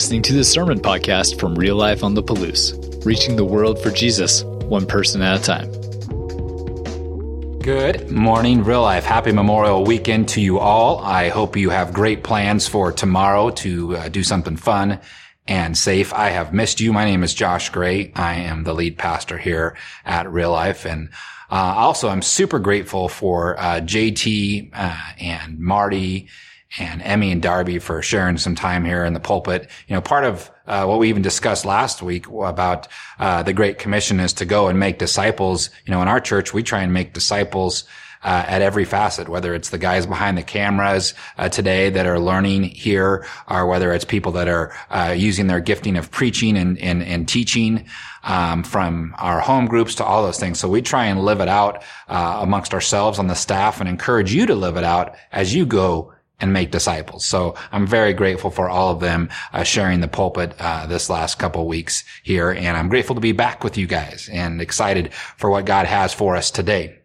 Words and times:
listening 0.00 0.22
to 0.22 0.32
the 0.32 0.42
Sermon 0.42 0.80
Podcast 0.80 1.38
from 1.38 1.54
Real 1.54 1.76
Life 1.76 2.02
on 2.02 2.14
the 2.14 2.22
Palouse, 2.22 3.04
reaching 3.04 3.36
the 3.36 3.44
world 3.44 3.78
for 3.78 3.90
Jesus, 3.90 4.44
one 4.44 4.86
person 4.86 5.20
at 5.20 5.38
a 5.38 5.42
time. 5.42 5.70
Good 7.58 8.10
morning, 8.10 8.64
Real 8.64 8.80
Life. 8.80 9.04
Happy 9.04 9.30
Memorial 9.30 9.84
Weekend 9.84 10.26
to 10.30 10.40
you 10.40 10.58
all. 10.58 11.00
I 11.00 11.28
hope 11.28 11.54
you 11.54 11.68
have 11.68 11.92
great 11.92 12.24
plans 12.24 12.66
for 12.66 12.92
tomorrow 12.92 13.50
to 13.50 13.94
uh, 13.98 14.08
do 14.08 14.22
something 14.22 14.56
fun 14.56 15.00
and 15.46 15.76
safe. 15.76 16.14
I 16.14 16.30
have 16.30 16.54
missed 16.54 16.80
you. 16.80 16.94
My 16.94 17.04
name 17.04 17.22
is 17.22 17.34
Josh 17.34 17.68
Gray. 17.68 18.10
I 18.16 18.36
am 18.36 18.64
the 18.64 18.72
lead 18.72 18.96
pastor 18.96 19.36
here 19.36 19.76
at 20.06 20.32
Real 20.32 20.52
Life. 20.52 20.86
And 20.86 21.10
uh, 21.50 21.74
also, 21.76 22.08
I'm 22.08 22.22
super 22.22 22.58
grateful 22.58 23.10
for 23.10 23.60
uh, 23.60 23.80
JT 23.82 24.70
uh, 24.72 24.96
and 25.18 25.58
Marty 25.58 26.30
and 26.78 27.02
Emmy 27.02 27.32
and 27.32 27.42
Darby 27.42 27.78
for 27.78 28.02
sharing 28.02 28.38
some 28.38 28.54
time 28.54 28.84
here 28.84 29.04
in 29.04 29.12
the 29.12 29.20
pulpit. 29.20 29.68
You 29.88 29.94
know, 29.94 30.00
part 30.00 30.24
of 30.24 30.50
uh, 30.66 30.84
what 30.86 30.98
we 30.98 31.08
even 31.08 31.22
discussed 31.22 31.64
last 31.64 32.02
week 32.02 32.26
about 32.28 32.86
uh, 33.18 33.42
the 33.42 33.52
Great 33.52 33.78
Commission 33.78 34.20
is 34.20 34.32
to 34.34 34.44
go 34.44 34.68
and 34.68 34.78
make 34.78 34.98
disciples. 34.98 35.70
You 35.84 35.92
know, 35.92 36.02
in 36.02 36.08
our 36.08 36.20
church, 36.20 36.54
we 36.54 36.62
try 36.62 36.82
and 36.82 36.92
make 36.92 37.12
disciples. 37.12 37.84
Uh, 38.22 38.44
at 38.48 38.60
every 38.60 38.84
facet, 38.84 39.30
whether 39.30 39.54
it's 39.54 39.70
the 39.70 39.78
guys 39.78 40.04
behind 40.04 40.36
the 40.36 40.42
cameras 40.42 41.14
uh, 41.38 41.48
today 41.48 41.88
that 41.88 42.04
are 42.04 42.20
learning 42.20 42.64
here, 42.64 43.24
or 43.48 43.66
whether 43.66 43.94
it's 43.94 44.04
people 44.04 44.32
that 44.32 44.46
are 44.46 44.74
uh, 44.90 45.14
using 45.16 45.46
their 45.46 45.58
gifting 45.58 45.96
of 45.96 46.10
preaching 46.10 46.58
and 46.58 46.78
and, 46.80 47.02
and 47.02 47.26
teaching 47.26 47.86
um, 48.22 48.62
from 48.62 49.14
our 49.16 49.40
home 49.40 49.64
groups 49.64 49.94
to 49.94 50.04
all 50.04 50.22
those 50.22 50.38
things. 50.38 50.60
So 50.60 50.68
we 50.68 50.82
try 50.82 51.06
and 51.06 51.24
live 51.24 51.40
it 51.40 51.48
out 51.48 51.82
uh, 52.08 52.40
amongst 52.42 52.74
ourselves 52.74 53.18
on 53.18 53.26
the 53.26 53.34
staff 53.34 53.80
and 53.80 53.88
encourage 53.88 54.34
you 54.34 54.44
to 54.44 54.54
live 54.54 54.76
it 54.76 54.84
out 54.84 55.16
as 55.32 55.54
you 55.54 55.64
go 55.64 56.12
and 56.40 56.52
make 56.52 56.70
disciples. 56.70 57.24
So 57.24 57.54
I'm 57.72 57.86
very 57.86 58.12
grateful 58.12 58.50
for 58.50 58.68
all 58.68 58.90
of 58.90 59.00
them 59.00 59.28
uh, 59.52 59.62
sharing 59.62 60.00
the 60.00 60.08
pulpit 60.08 60.54
uh, 60.58 60.86
this 60.86 61.10
last 61.10 61.38
couple 61.38 61.66
weeks 61.66 62.04
here, 62.22 62.50
and 62.50 62.76
I'm 62.76 62.88
grateful 62.88 63.14
to 63.14 63.20
be 63.20 63.32
back 63.32 63.64
with 63.64 63.76
you 63.76 63.86
guys 63.86 64.28
and 64.32 64.60
excited 64.60 65.12
for 65.12 65.50
what 65.50 65.64
God 65.64 65.86
has 65.86 66.12
for 66.12 66.36
us 66.36 66.50
today. 66.50 67.00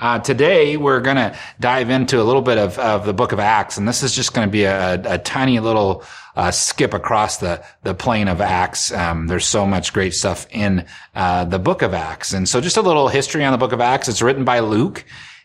Uh, 0.00 0.18
today 0.18 0.78
we're 0.78 1.00
going 1.00 1.16
to 1.16 1.36
dive 1.60 1.90
into 1.90 2.22
a 2.22 2.24
little 2.24 2.40
bit 2.40 2.56
of, 2.56 2.78
of 2.78 3.04
the 3.04 3.12
book 3.12 3.32
of 3.32 3.38
Acts, 3.38 3.76
and 3.76 3.86
this 3.86 4.02
is 4.02 4.14
just 4.14 4.32
going 4.32 4.48
to 4.48 4.50
be 4.50 4.64
a, 4.64 4.94
a, 5.04 5.18
tiny 5.18 5.60
little 5.60 6.02
uh, 6.36 6.50
skip 6.50 6.94
across 6.94 7.36
the 7.36 7.62
the 7.82 7.92
plane 7.92 8.26
of 8.26 8.40
Acts. 8.40 8.92
Um, 8.92 9.26
there's 9.26 9.44
so 9.44 9.66
much 9.66 9.92
great 9.92 10.14
stuff 10.14 10.46
in 10.50 10.86
uh, 11.14 11.44
the 11.44 11.58
book 11.58 11.82
of 11.82 11.92
Acts, 11.92 12.32
and 12.32 12.48
so 12.48 12.62
just 12.62 12.78
a 12.78 12.82
little 12.82 13.08
history 13.08 13.44
on 13.44 13.52
the 13.52 13.58
book 13.58 13.72
of 13.72 13.82
Acts. 13.82 14.08
It's 14.08 14.22
written 14.22 14.42
by 14.42 14.60
Luke. 14.60 15.04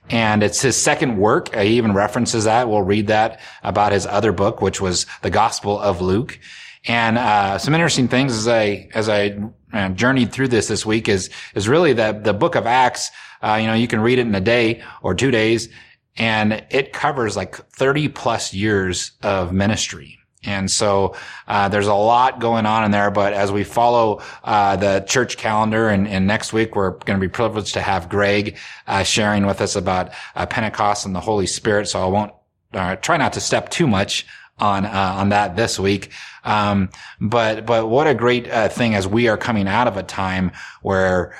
And 0.10 0.44
it's 0.44 0.62
his 0.62 0.78
second 0.78 1.18
work. 1.18 1.56
He 1.56 1.78
even 1.78 1.94
references 1.94 2.44
that. 2.44 2.70
We'll 2.70 2.84
read 2.84 3.08
that 3.08 3.40
about 3.64 3.92
his 3.92 4.06
other 4.06 4.32
book, 4.32 4.62
which 4.62 4.80
was 4.80 5.06
the 5.22 5.32
Gospel 5.32 5.80
of 5.80 6.02
Luke. 6.02 6.40
And 6.88 7.18
uh, 7.18 7.58
some 7.58 7.74
interesting 7.74 8.08
things 8.08 8.34
as 8.34 8.48
I 8.48 8.90
as 8.94 9.10
I 9.10 9.38
uh, 9.74 9.90
journeyed 9.90 10.32
through 10.32 10.50
this 10.50 10.68
this 10.68 10.86
week 10.86 11.10
is 11.10 11.32
is 11.56 11.68
really 11.68 11.94
that 11.94 12.24
the 12.24 12.34
book 12.34 12.56
of 12.56 12.68
Acts. 12.68 13.10
Uh, 13.42 13.58
you 13.60 13.68
know, 13.68 13.74
you 13.74 13.88
can 13.88 14.00
read 14.00 14.20
it 14.20 14.28
in 14.28 14.36
a 14.36 14.42
day 14.42 14.84
or 15.02 15.14
two 15.16 15.32
days, 15.32 15.70
and 16.18 16.64
it 16.70 16.94
covers 16.94 17.36
like 17.36 17.56
thirty 17.72 18.08
plus 18.08 18.54
years 18.54 19.12
of 19.24 19.52
ministry. 19.52 20.20
And 20.46 20.70
so 20.70 21.16
uh, 21.48 21.70
there's 21.70 21.88
a 21.88 21.94
lot 21.94 22.40
going 22.40 22.66
on 22.66 22.84
in 22.84 22.92
there. 22.92 23.12
But 23.12 23.34
as 23.34 23.52
we 23.52 23.64
follow 23.64 24.22
uh, 24.44 24.76
the 24.76 25.02
church 25.08 25.38
calendar, 25.38 25.90
and, 25.90 26.08
and, 26.08 26.26
next 26.26 26.54
week 26.54 26.76
we're 26.76 26.92
going 26.92 27.20
to 27.20 27.24
be 27.24 27.30
privileged 27.30 27.74
to 27.76 27.82
have 27.82 28.10
Greg 28.10 28.58
uh, 28.88 29.04
sharing 29.04 29.46
with 29.46 29.62
us 29.62 29.76
about 29.76 30.12
uh, 30.36 30.46
Pentecost 30.46 31.06
and 31.06 31.16
the 31.16 31.20
Holy 31.20 31.48
Spirit. 31.48 31.88
So 31.88 32.02
I 32.02 32.08
won't 32.08 32.34
uh, 32.74 32.96
try 32.98 33.18
not 33.18 33.34
to 33.34 33.42
step 33.42 33.70
too 33.70 33.88
much 33.88 34.26
on 34.58 34.86
uh, 34.86 35.16
on 35.18 35.30
that 35.30 35.56
this 35.56 35.80
week. 35.80 36.12
Um, 36.44 36.90
but 37.22 37.66
but 37.66 37.88
what 37.88 38.08
a 38.08 38.14
great 38.14 38.48
thing 38.72 38.96
as 38.96 39.08
we 39.08 39.28
are 39.28 39.38
coming 39.38 39.68
out 39.68 39.88
of 39.88 39.98
a 39.98 40.04
time 40.04 40.52
where 40.82 41.38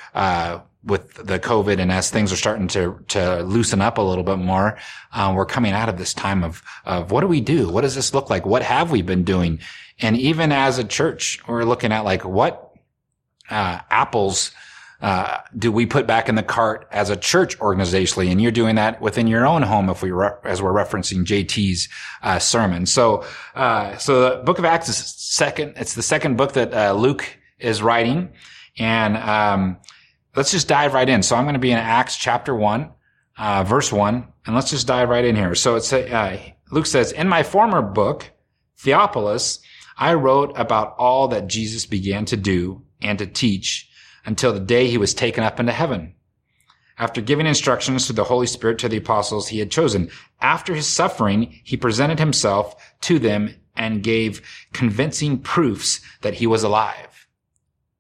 with 0.86 1.16
the 1.16 1.40
COVID 1.40 1.80
and 1.80 1.92
as 1.92 2.12
things 2.12 2.32
are 2.32 2.38
starting 2.38 2.68
to, 2.70 3.04
to 3.08 3.42
loosen 3.44 3.82
up 3.82 3.98
a 3.98 4.02
little 4.02 4.24
bit 4.24 4.38
more, 4.38 4.78
um, 5.14 5.36
we're 5.36 5.46
coming 5.46 5.74
out 5.74 5.90
of 5.90 5.98
this 5.98 6.14
time 6.14 6.44
of, 6.44 6.62
of 6.86 7.12
what 7.12 7.22
do 7.22 7.28
we 7.28 7.42
do? 7.42 7.70
What 7.70 7.82
does 7.82 7.96
this 7.96 8.14
look 8.14 8.30
like? 8.30 8.46
What 8.46 8.62
have 8.62 8.92
we 8.92 9.02
been 9.02 9.24
doing? 9.24 9.60
And 10.00 10.16
even 10.18 10.52
as 10.52 10.78
a 10.78 10.84
church, 10.84 11.40
we're 11.48 11.64
looking 11.64 11.92
at 11.92 12.06
like 12.06 12.24
what, 12.24 12.72
uh, 13.50 13.80
apples, 13.90 14.52
uh, 15.02 15.40
do 15.58 15.72
we 15.72 15.86
put 15.86 16.08
back 16.08 16.30
in 16.30 16.36
the 16.36 16.44
cart 16.44 16.88
as 16.92 17.10
a 17.10 17.16
church 17.16 17.58
organizationally? 17.60 18.32
And 18.32 18.42
you're 18.42 18.52
doing 18.52 18.76
that 18.76 19.02
within 19.02 19.28
your 19.28 19.46
own 19.46 19.64
home 19.64 19.90
if 19.90 20.04
we, 20.04 20.12
re- 20.12 20.32
as 20.44 20.62
we're 20.62 20.74
referencing 20.74 21.26
JT's, 21.26 21.90
uh, 22.22 22.38
sermon. 22.40 22.86
So, 22.86 23.26
uh, 23.56 23.98
so 23.98 24.38
the 24.38 24.44
book 24.44 24.60
of 24.60 24.66
Acts 24.66 24.88
is 24.88 24.98
second, 24.98 25.74
it's 25.78 25.96
the 25.96 26.04
second 26.04 26.38
book 26.38 26.54
that, 26.54 26.74
uh, 26.74 26.94
Luke 26.94 27.38
is 27.60 27.82
writing. 27.82 28.30
And, 28.78 29.18
um, 29.18 29.78
let's 30.36 30.52
just 30.52 30.68
dive 30.68 30.94
right 30.94 31.08
in. 31.08 31.24
So 31.24 31.36
I'm 31.36 31.46
going 31.46 31.54
to 31.54 31.60
be 31.60 31.72
in 31.72 31.78
Acts 31.78 32.18
chapter 32.18 32.56
one, 32.56 32.92
uh, 33.38 33.64
verse 33.64 33.92
one, 33.92 34.28
and 34.46 34.56
let's 34.56 34.70
just 34.70 34.88
dive 34.88 35.10
right 35.10 35.26
in 35.26 35.36
here. 35.36 35.56
So 35.56 35.76
it's 35.76 35.92
uh, 35.92 36.40
Luke 36.72 36.86
says, 36.86 37.12
"In 37.12 37.28
my 37.28 37.44
former 37.44 37.82
book, 37.82 38.32
Theophilus, 38.78 39.60
I 39.98 40.14
wrote 40.14 40.54
about 40.56 40.96
all 40.98 41.30
that 41.30 41.48
Jesus 41.48 41.86
began 41.86 42.26
to 42.26 42.38
do 42.38 42.84
and 43.02 43.18
to 43.20 43.26
teach 43.26 43.90
until 44.26 44.54
the 44.54 44.60
day 44.60 44.88
he 44.88 44.98
was 44.98 45.14
taken 45.14 45.44
up 45.44 45.60
into 45.60 45.72
heaven." 45.72 46.14
After 46.98 47.20
giving 47.20 47.46
instructions 47.46 48.08
to 48.08 48.14
the 48.14 48.24
Holy 48.24 48.48
Spirit 48.48 48.80
to 48.80 48.88
the 48.88 48.98
apostles 48.98 49.50
he 49.50 49.60
had 49.60 49.70
chosen, 49.70 50.10
after 50.40 50.74
his 50.74 50.88
suffering, 50.88 51.60
he 51.64 51.76
presented 51.76 52.20
himself 52.20 52.74
to 53.02 53.20
them 53.20 53.54
and 53.76 54.02
gave 54.02 54.42
convincing 54.72 55.40
proofs 55.40 56.00
that 56.22 56.36
he 56.36 56.48
was 56.48 56.64
alive. 56.64 57.25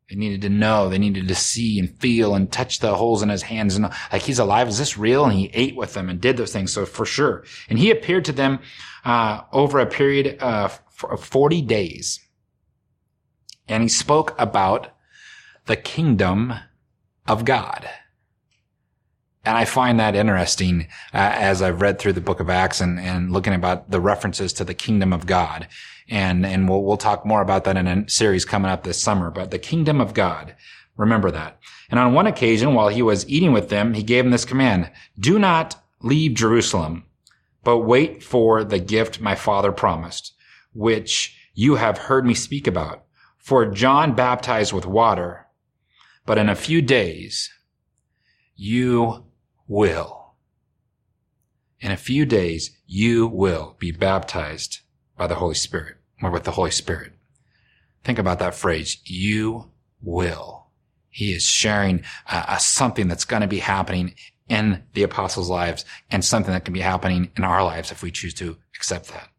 They 0.09 0.15
needed 0.15 0.41
to 0.41 0.49
know. 0.49 0.87
They 0.87 0.99
needed 0.99 1.27
to 1.27 1.35
see 1.35 1.79
and 1.79 1.89
feel 1.99 2.35
and 2.35 2.51
touch 2.51 2.79
the 2.79 2.95
holes 2.95 3.23
in 3.23 3.29
his 3.29 3.41
hands 3.43 3.75
and 3.75 3.89
like 4.11 4.21
he's 4.21 4.39
alive. 4.39 4.67
Is 4.67 4.77
this 4.77 4.97
real? 4.97 5.25
And 5.25 5.33
he 5.33 5.49
ate 5.53 5.75
with 5.75 5.93
them 5.93 6.09
and 6.09 6.21
did 6.21 6.37
those 6.37 6.53
things. 6.53 6.71
So 6.73 6.85
for 6.85 7.05
sure. 7.05 7.43
And 7.69 7.79
he 7.79 7.89
appeared 7.89 8.25
to 8.25 8.31
them 8.31 8.59
uh, 9.03 9.41
over 9.51 9.79
a 9.79 9.87
period 9.87 10.37
of 10.39 10.79
40 10.89 11.61
days. 11.63 12.19
And 13.67 13.81
he 13.81 13.89
spoke 13.89 14.35
about 14.39 14.91
the 15.65 15.75
kingdom 15.75 16.53
of 17.27 17.43
God. 17.43 17.89
And 19.43 19.57
I 19.57 19.65
find 19.65 19.99
that 19.99 20.15
interesting 20.15 20.87
uh, 21.13 21.17
as 21.17 21.61
I've 21.61 21.81
read 21.81 21.99
through 21.99 22.13
the 22.13 22.21
book 22.21 22.39
of 22.39 22.49
Acts 22.49 22.81
and, 22.81 22.99
and 22.99 23.31
looking 23.31 23.53
about 23.53 23.91
the 23.91 24.01
references 24.01 24.53
to 24.53 24.63
the 24.63 24.73
kingdom 24.73 25.13
of 25.13 25.25
God. 25.25 25.67
And, 26.07 26.45
and 26.45 26.69
we'll, 26.69 26.83
we'll 26.83 26.97
talk 26.97 27.25
more 27.25 27.41
about 27.41 27.63
that 27.63 27.77
in 27.77 27.87
a 27.87 28.09
series 28.09 28.45
coming 28.45 28.69
up 28.69 28.83
this 28.83 29.01
summer, 29.01 29.31
but 29.31 29.51
the 29.51 29.59
kingdom 29.59 29.99
of 29.99 30.13
God. 30.13 30.55
Remember 30.97 31.31
that. 31.31 31.59
And 31.89 31.99
on 31.99 32.13
one 32.13 32.27
occasion, 32.27 32.73
while 32.73 32.89
he 32.89 33.01
was 33.01 33.27
eating 33.27 33.51
with 33.51 33.69
them, 33.69 33.93
he 33.93 34.03
gave 34.03 34.23
them 34.23 34.31
this 34.31 34.45
command, 34.45 34.91
do 35.19 35.39
not 35.39 35.81
leave 36.01 36.35
Jerusalem, 36.35 37.05
but 37.63 37.79
wait 37.79 38.23
for 38.23 38.63
the 38.63 38.79
gift 38.79 39.19
my 39.19 39.35
father 39.35 39.71
promised, 39.71 40.33
which 40.73 41.35
you 41.53 41.75
have 41.75 41.97
heard 41.97 42.25
me 42.25 42.33
speak 42.33 42.67
about. 42.67 43.03
For 43.37 43.65
John 43.65 44.15
baptized 44.15 44.73
with 44.73 44.85
water, 44.85 45.47
but 46.25 46.37
in 46.37 46.49
a 46.49 46.55
few 46.55 46.81
days 46.81 47.51
you 48.55 49.25
will. 49.67 50.33
In 51.79 51.91
a 51.91 51.97
few 51.97 52.25
days, 52.25 52.71
you 52.87 53.27
will 53.27 53.75
be 53.79 53.91
baptized 53.91 54.79
by 55.17 55.27
the 55.27 55.35
Holy 55.35 55.55
Spirit 55.55 55.97
or 56.21 56.31
with 56.31 56.43
the 56.43 56.51
Holy 56.51 56.71
Spirit. 56.71 57.13
Think 58.03 58.19
about 58.19 58.39
that 58.39 58.55
phrase. 58.55 58.97
You 59.05 59.71
will. 60.01 60.67
He 61.09 61.33
is 61.33 61.43
sharing 61.43 62.03
uh, 62.29 62.57
something 62.57 63.07
that's 63.07 63.25
going 63.25 63.41
to 63.41 63.47
be 63.47 63.59
happening 63.59 64.15
in 64.47 64.83
the 64.93 65.03
apostles' 65.03 65.49
lives 65.49 65.85
and 66.11 66.23
something 66.23 66.53
that 66.53 66.65
can 66.65 66.73
be 66.73 66.81
happening 66.81 67.31
in 67.35 67.43
our 67.43 67.63
lives 67.63 67.91
if 67.91 68.03
we 68.03 68.11
choose 68.11 68.33
to 68.35 68.57
accept 68.75 69.07
that. 69.07 69.29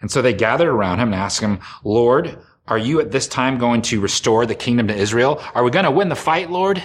And 0.00 0.10
so 0.10 0.22
they 0.22 0.34
gathered 0.34 0.68
around 0.68 1.00
him 1.00 1.12
and 1.12 1.20
asked 1.20 1.40
him, 1.40 1.60
Lord, 1.82 2.38
are 2.66 2.78
you 2.78 3.00
at 3.00 3.10
this 3.10 3.26
time 3.26 3.58
going 3.58 3.82
to 3.82 4.00
restore 4.00 4.44
the 4.44 4.54
kingdom 4.54 4.88
to 4.88 4.94
Israel? 4.94 5.42
Are 5.54 5.64
we 5.64 5.70
going 5.70 5.86
to 5.86 5.90
win 5.90 6.08
the 6.08 6.16
fight, 6.16 6.50
Lord? 6.50 6.82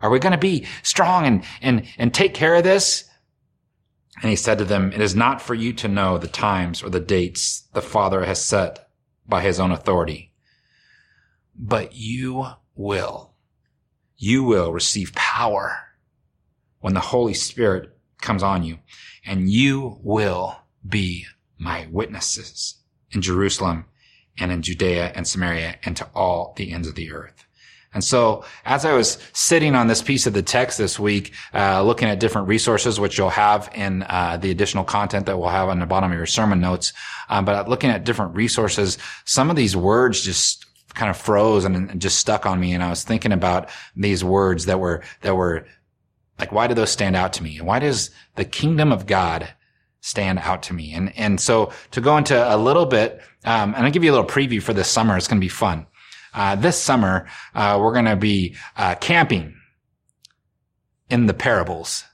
Are 0.00 0.10
we 0.10 0.18
going 0.18 0.32
to 0.32 0.38
be 0.38 0.66
strong 0.82 1.26
and, 1.26 1.44
and, 1.60 1.86
and 1.98 2.14
take 2.14 2.34
care 2.34 2.54
of 2.54 2.64
this? 2.64 3.04
And 4.22 4.30
he 4.30 4.36
said 4.36 4.58
to 4.58 4.64
them, 4.64 4.92
it 4.92 5.00
is 5.00 5.14
not 5.14 5.42
for 5.42 5.54
you 5.54 5.72
to 5.74 5.88
know 5.88 6.16
the 6.16 6.28
times 6.28 6.82
or 6.82 6.88
the 6.88 7.00
dates 7.00 7.68
the 7.74 7.82
Father 7.82 8.24
has 8.24 8.42
set 8.42 8.88
by 9.28 9.42
his 9.42 9.60
own 9.60 9.72
authority, 9.72 10.32
but 11.54 11.94
you 11.94 12.46
will. 12.74 13.34
You 14.16 14.44
will 14.44 14.72
receive 14.72 15.14
power 15.14 15.78
when 16.80 16.94
the 16.94 17.00
Holy 17.00 17.34
Spirit 17.34 17.96
comes 18.20 18.42
on 18.42 18.62
you 18.62 18.78
and 19.24 19.50
you 19.50 19.98
will 20.02 20.56
be 20.86 21.26
my 21.58 21.86
witnesses 21.90 22.76
in 23.10 23.22
Jerusalem 23.22 23.86
and 24.38 24.52
in 24.52 24.62
Judea 24.62 25.12
and 25.14 25.26
Samaria 25.26 25.76
and 25.84 25.96
to 25.96 26.08
all 26.14 26.54
the 26.56 26.72
ends 26.72 26.88
of 26.88 26.94
the 26.94 27.12
earth. 27.12 27.45
And 27.96 28.04
so 28.04 28.44
as 28.66 28.84
I 28.84 28.92
was 28.92 29.16
sitting 29.32 29.74
on 29.74 29.86
this 29.86 30.02
piece 30.02 30.26
of 30.26 30.34
the 30.34 30.42
text 30.42 30.76
this 30.76 30.98
week, 30.98 31.32
uh, 31.54 31.82
looking 31.82 32.08
at 32.08 32.20
different 32.20 32.46
resources, 32.46 33.00
which 33.00 33.16
you'll 33.16 33.30
have 33.30 33.70
in 33.74 34.02
uh, 34.02 34.36
the 34.36 34.50
additional 34.50 34.84
content 34.84 35.24
that 35.24 35.38
we'll 35.38 35.48
have 35.48 35.70
on 35.70 35.78
the 35.78 35.86
bottom 35.86 36.12
of 36.12 36.16
your 36.18 36.26
sermon 36.26 36.60
notes, 36.60 36.92
um, 37.30 37.46
but 37.46 37.70
looking 37.70 37.88
at 37.88 38.04
different 38.04 38.36
resources, 38.36 38.98
some 39.24 39.48
of 39.48 39.56
these 39.56 39.74
words 39.74 40.20
just 40.20 40.66
kind 40.92 41.08
of 41.08 41.16
froze 41.16 41.64
and, 41.64 41.98
just 41.98 42.18
stuck 42.18 42.44
on 42.44 42.60
me. 42.60 42.74
And 42.74 42.84
I 42.84 42.90
was 42.90 43.02
thinking 43.02 43.32
about 43.32 43.70
these 43.96 44.22
words 44.22 44.66
that 44.66 44.78
were, 44.78 45.02
that 45.22 45.34
were 45.34 45.66
like, 46.38 46.52
why 46.52 46.66
do 46.66 46.74
those 46.74 46.90
stand 46.90 47.16
out 47.16 47.32
to 47.32 47.42
me? 47.42 47.56
And 47.56 47.66
why 47.66 47.78
does 47.78 48.10
the 48.34 48.44
kingdom 48.44 48.92
of 48.92 49.06
God 49.06 49.48
stand 50.02 50.40
out 50.40 50.62
to 50.64 50.74
me? 50.74 50.92
And, 50.92 51.16
and 51.16 51.40
so 51.40 51.72
to 51.92 52.02
go 52.02 52.18
into 52.18 52.36
a 52.36 52.58
little 52.58 52.84
bit, 52.84 53.22
um, 53.46 53.74
and 53.74 53.86
I'll 53.86 53.90
give 53.90 54.04
you 54.04 54.10
a 54.10 54.16
little 54.16 54.28
preview 54.28 54.62
for 54.62 54.74
this 54.74 54.88
summer. 54.88 55.16
It's 55.16 55.28
going 55.28 55.40
to 55.40 55.44
be 55.44 55.48
fun. 55.48 55.86
Uh, 56.36 56.54
this 56.54 56.80
summer, 56.80 57.26
uh, 57.54 57.78
we're 57.82 57.92
going 57.92 58.04
to 58.04 58.14
be 58.14 58.54
uh, 58.76 58.94
camping 58.96 59.56
in 61.10 61.26
the 61.26 61.34
parables 61.34 62.04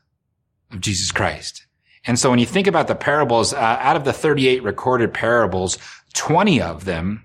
of 0.70 0.80
Jesus 0.80 1.12
Christ. 1.12 1.66
And 2.04 2.18
so 2.18 2.30
when 2.30 2.38
you 2.38 2.46
think 2.46 2.66
about 2.66 2.88
the 2.88 2.94
parables, 2.94 3.52
uh, 3.52 3.58
out 3.58 3.96
of 3.96 4.04
the 4.04 4.12
38 4.12 4.62
recorded 4.62 5.12
parables, 5.12 5.78
20 6.14 6.60
of 6.60 6.84
them 6.84 7.24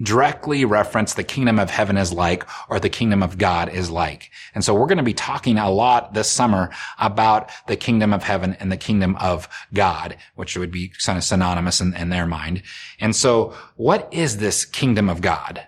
directly 0.00 0.64
reference 0.64 1.14
the 1.14 1.24
kingdom 1.24 1.58
of 1.58 1.70
heaven 1.70 1.96
is 1.96 2.12
like 2.12 2.46
or 2.70 2.78
the 2.78 2.88
kingdom 2.88 3.22
of 3.22 3.38
God 3.38 3.68
is 3.68 3.90
like. 3.90 4.30
And 4.54 4.64
so 4.64 4.74
we're 4.74 4.86
going 4.86 4.98
to 4.98 5.04
be 5.04 5.14
talking 5.14 5.58
a 5.58 5.70
lot 5.70 6.14
this 6.14 6.30
summer 6.30 6.70
about 6.98 7.50
the 7.66 7.76
kingdom 7.76 8.12
of 8.12 8.22
heaven 8.22 8.56
and 8.60 8.70
the 8.70 8.76
kingdom 8.76 9.16
of 9.16 9.48
God, 9.74 10.16
which 10.36 10.56
would 10.56 10.70
be 10.70 10.92
kind 11.04 11.18
of 11.18 11.24
synonymous 11.24 11.80
in, 11.80 11.94
in 11.94 12.10
their 12.10 12.26
mind. 12.26 12.62
And 13.00 13.14
so 13.14 13.54
what 13.76 14.08
is 14.12 14.36
this 14.36 14.64
kingdom 14.64 15.08
of 15.08 15.20
God? 15.20 15.66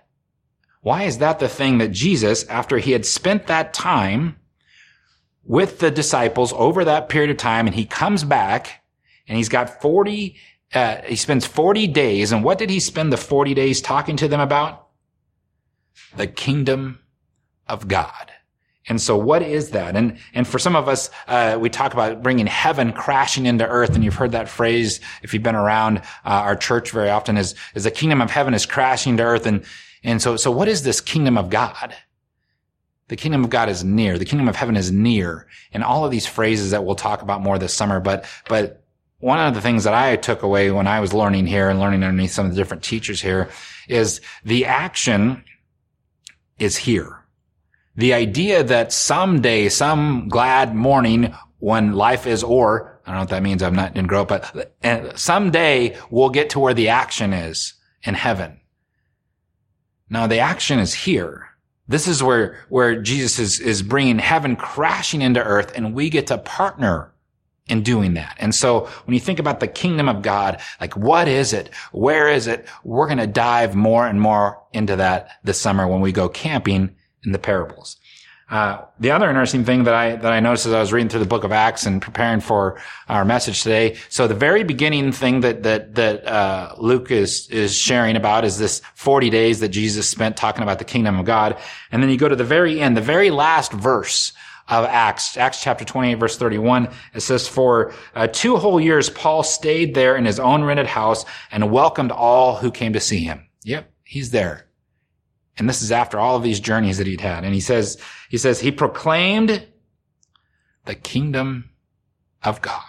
Why 0.83 1.03
is 1.05 1.19
that 1.19 1.39
the 1.39 1.49
thing 1.49 1.79
that 1.79 1.93
Jesus, 1.93 2.45
after 2.45 2.79
he 2.79 2.93
had 2.93 3.05
spent 3.05 3.47
that 3.47 3.75
time 3.75 4.37
with 5.45 5.79
the 5.79 5.91
disciples 5.91 6.53
over 6.55 6.85
that 6.85 7.09
period 7.09 7.31
of 7.31 7.37
time, 7.37 7.67
and 7.67 7.75
he 7.75 7.85
comes 7.85 8.25
back 8.25 8.83
and 9.29 9.37
he's 9.37 9.49
got 9.49 9.81
40, 9.83 10.37
uh, 10.75 10.97
he 11.03 11.17
spends 11.17 11.47
40 11.47 11.87
days. 11.89 12.33
And 12.33 12.43
what 12.43 12.59
did 12.59 12.71
he 12.71 12.81
spend 12.81 13.13
the 13.13 13.19
40 13.19 13.55
days 13.55 13.81
talking 13.81 14.17
to 14.17 14.29
them 14.29 14.41
about? 14.41 14.89
The 16.17 16.27
kingdom 16.27 17.01
of 17.69 17.87
God. 17.87 18.33
And 18.89 19.01
so 19.01 19.17
what 19.17 19.43
is 19.43 19.71
that? 19.71 19.95
And, 19.95 20.19
and 20.33 20.49
for 20.49 20.59
some 20.59 20.75
of 20.75 20.89
us, 20.89 21.11
uh, 21.29 21.59
we 21.61 21.69
talk 21.69 21.93
about 21.93 22.23
bringing 22.23 22.47
heaven 22.47 22.93
crashing 22.93 23.45
into 23.45 23.67
earth. 23.67 23.95
And 23.95 24.03
you've 24.03 24.15
heard 24.15 24.33
that 24.33 24.49
phrase 24.49 25.01
if 25.23 25.35
you've 25.35 25.43
been 25.43 25.55
around 25.55 25.99
uh, 25.99 26.03
our 26.25 26.57
church 26.57 26.91
very 26.91 27.11
often 27.11 27.37
is, 27.37 27.55
is 27.75 27.85
the 27.85 27.91
kingdom 27.91 28.23
of 28.23 28.31
heaven 28.31 28.55
is 28.55 28.65
crashing 28.65 29.19
to 29.19 29.23
earth. 29.23 29.47
And, 29.47 29.65
and 30.03 30.21
so, 30.21 30.37
so 30.37 30.51
what 30.51 30.69
is 30.69 30.83
this 30.83 31.01
kingdom 31.01 31.37
of 31.37 31.51
God? 31.51 31.95
The 33.09 33.17
kingdom 33.17 33.45
of 33.45 33.51
God 33.51 33.69
is 33.69 33.83
near. 33.83 34.19
The 34.19 34.25
kingdom 34.25 34.49
of 34.49 34.57
heaven 34.57 34.77
is 34.77 34.93
near. 34.93 35.47
And 35.73 35.83
all 35.83 36.05
of 36.05 36.11
these 36.11 36.27
phrases 36.27 36.71
that 36.71 36.85
we'll 36.85 36.95
talk 36.95 37.23
about 37.23 37.43
more 37.43 37.59
this 37.59 37.75
summer. 37.75 37.99
But, 38.01 38.25
but 38.49 38.85
one 39.19 39.39
of 39.41 39.55
the 39.55 39.61
things 39.61 39.85
that 39.85 39.95
I 39.95 40.17
took 40.17 40.43
away 40.43 40.71
when 40.71 40.87
I 40.87 41.01
was 41.01 41.13
learning 41.13 41.47
here 41.47 41.69
and 41.69 41.81
learning 41.81 42.03
underneath 42.05 42.31
some 42.31 42.47
of 42.47 42.53
the 42.53 42.57
different 42.57 42.83
teachers 42.83 43.21
here 43.21 43.51
is 43.89 44.21
the 44.45 44.65
action 44.65 45.45
is 46.59 46.77
here. 46.77 47.25
The 47.97 48.15
idea 48.15 48.63
that 48.63 48.93
someday, 48.93 49.69
some 49.69 50.29
glad 50.29 50.75
morning 50.75 51.35
when 51.59 51.93
life 51.93 52.27
is 52.27 52.43
or, 52.45 53.01
I 53.05 53.11
don't 53.11 53.17
know 53.17 53.21
what 53.23 53.29
that 53.31 53.43
means. 53.43 53.63
I'm 53.63 53.75
not, 53.75 53.93
didn't 53.93 54.09
grow 54.09 54.23
up, 54.23 54.29
but 54.29 55.19
someday 55.19 55.99
we'll 56.11 56.31
get 56.31 56.51
to 56.51 56.61
where 56.61 56.75
the 56.75 56.89
action 56.89 57.33
is 57.33 57.75
in 58.05 58.15
heaven. 58.15 58.60
Now 60.11 60.27
the 60.27 60.41
action 60.41 60.79
is 60.79 60.93
here. 60.93 61.47
This 61.89 62.07
is 62.07 62.23
where, 62.23 62.59
where 62.69 63.01
Jesus 63.01 63.39
is, 63.39 63.61
is 63.61 63.83
bringing 63.83 64.19
heaven 64.19 64.57
crashing 64.57 65.23
into 65.23 65.43
earth 65.43 65.73
and 65.75 65.95
we 65.95 66.11
get 66.11 66.27
to 66.29 66.39
partner 66.39 67.13
in 67.67 67.83
doing 67.83 68.15
that. 68.15 68.37
And 68.39 68.55
so 68.55 68.87
when 69.05 69.15
you 69.15 69.21
think 69.21 69.39
about 69.39 69.61
the 69.61 69.69
kingdom 69.69 70.09
of 70.09 70.23
God, 70.23 70.61
like 70.81 70.97
what 70.97 71.29
is 71.29 71.53
it? 71.53 71.71
Where 71.93 72.29
is 72.29 72.47
it? 72.47 72.67
We're 72.85 73.07
going 73.07 73.19
to 73.19 73.27
dive 73.27 73.75
more 73.75 74.07
and 74.07 74.21
more 74.21 74.61
into 74.73 74.97
that 74.97 75.31
this 75.45 75.61
summer 75.61 75.87
when 75.87 76.01
we 76.01 76.13
go 76.13 76.29
camping 76.29 76.97
in 77.25 77.33
the 77.33 77.39
parables. 77.39 77.97
Uh, 78.51 78.85
the 78.99 79.13
other 79.13 79.29
interesting 79.29 79.65
thing 79.65 79.85
that 79.85 79.95
I 79.95 80.17
that 80.17 80.33
I 80.33 80.41
noticed 80.41 80.67
as 80.67 80.73
I 80.73 80.81
was 80.81 80.93
reading 80.93 81.09
through 81.09 81.21
the 81.21 81.27
book 81.27 81.45
of 81.45 81.53
Acts 81.53 81.87
and 81.87 82.03
preparing 82.03 82.41
for 82.41 82.81
our 83.09 83.25
message 83.25 83.63
today. 83.63 83.97
So 84.09 84.27
the 84.27 84.35
very 84.35 84.65
beginning 84.65 85.13
thing 85.13 85.41
that 85.41 85.63
that 85.63 85.95
that 85.95 86.27
uh, 86.27 86.75
Luke 86.77 87.13
is 87.13 87.49
is 87.49 87.77
sharing 87.77 88.17
about 88.17 88.45
is 88.45 88.59
this 88.59 88.83
forty 88.97 89.31
days 89.31 89.61
that 89.61 89.69
Jesus 89.69 90.09
spent 90.09 90.37
talking 90.37 90.65
about 90.65 90.81
the 90.81 90.85
kingdom 90.85 91.17
of 91.17 91.27
God, 91.27 91.59
and 91.93 92.03
then 92.03 92.11
you 92.11 92.17
go 92.17 92.29
to 92.29 92.35
the 92.35 92.45
very 92.45 92.81
end, 92.81 92.97
the 92.97 93.01
very 93.01 93.31
last 93.31 93.73
verse 93.73 94.33
of 94.67 94.85
Acts, 94.85 95.37
Acts 95.37 95.63
chapter 95.63 95.85
28, 95.85 96.15
verse 96.15 96.39
31. 96.39 96.89
It 97.13 97.21
says, 97.21 97.49
for 97.49 97.93
uh, 98.15 98.29
two 98.29 98.57
whole 98.57 98.81
years, 98.81 99.11
Paul 99.11 99.43
stayed 99.43 99.95
there 99.95 100.17
in 100.17 100.25
his 100.25 100.39
own 100.39 100.63
rented 100.63 100.87
house 100.87 101.25
and 101.51 101.73
welcomed 101.73 102.13
all 102.13 102.55
who 102.55 102.71
came 102.71 102.93
to 102.93 103.01
see 103.01 103.25
him. 103.25 103.49
Yep, 103.65 103.91
he's 104.05 104.31
there. 104.31 104.70
And 105.61 105.69
this 105.69 105.83
is 105.83 105.93
after 105.93 106.19
all 106.19 106.37
of 106.37 106.43
these 106.43 106.59
journeys 106.59 106.97
that 106.97 107.07
he'd 107.07 107.21
had. 107.21 107.45
And 107.45 107.53
he 107.53 107.61
says, 107.61 108.01
he 108.31 108.39
says, 108.39 108.61
he 108.61 108.73
proclaimed 108.73 109.67
the 110.87 110.95
kingdom 110.95 111.69
of 112.43 112.63
God. 112.63 112.83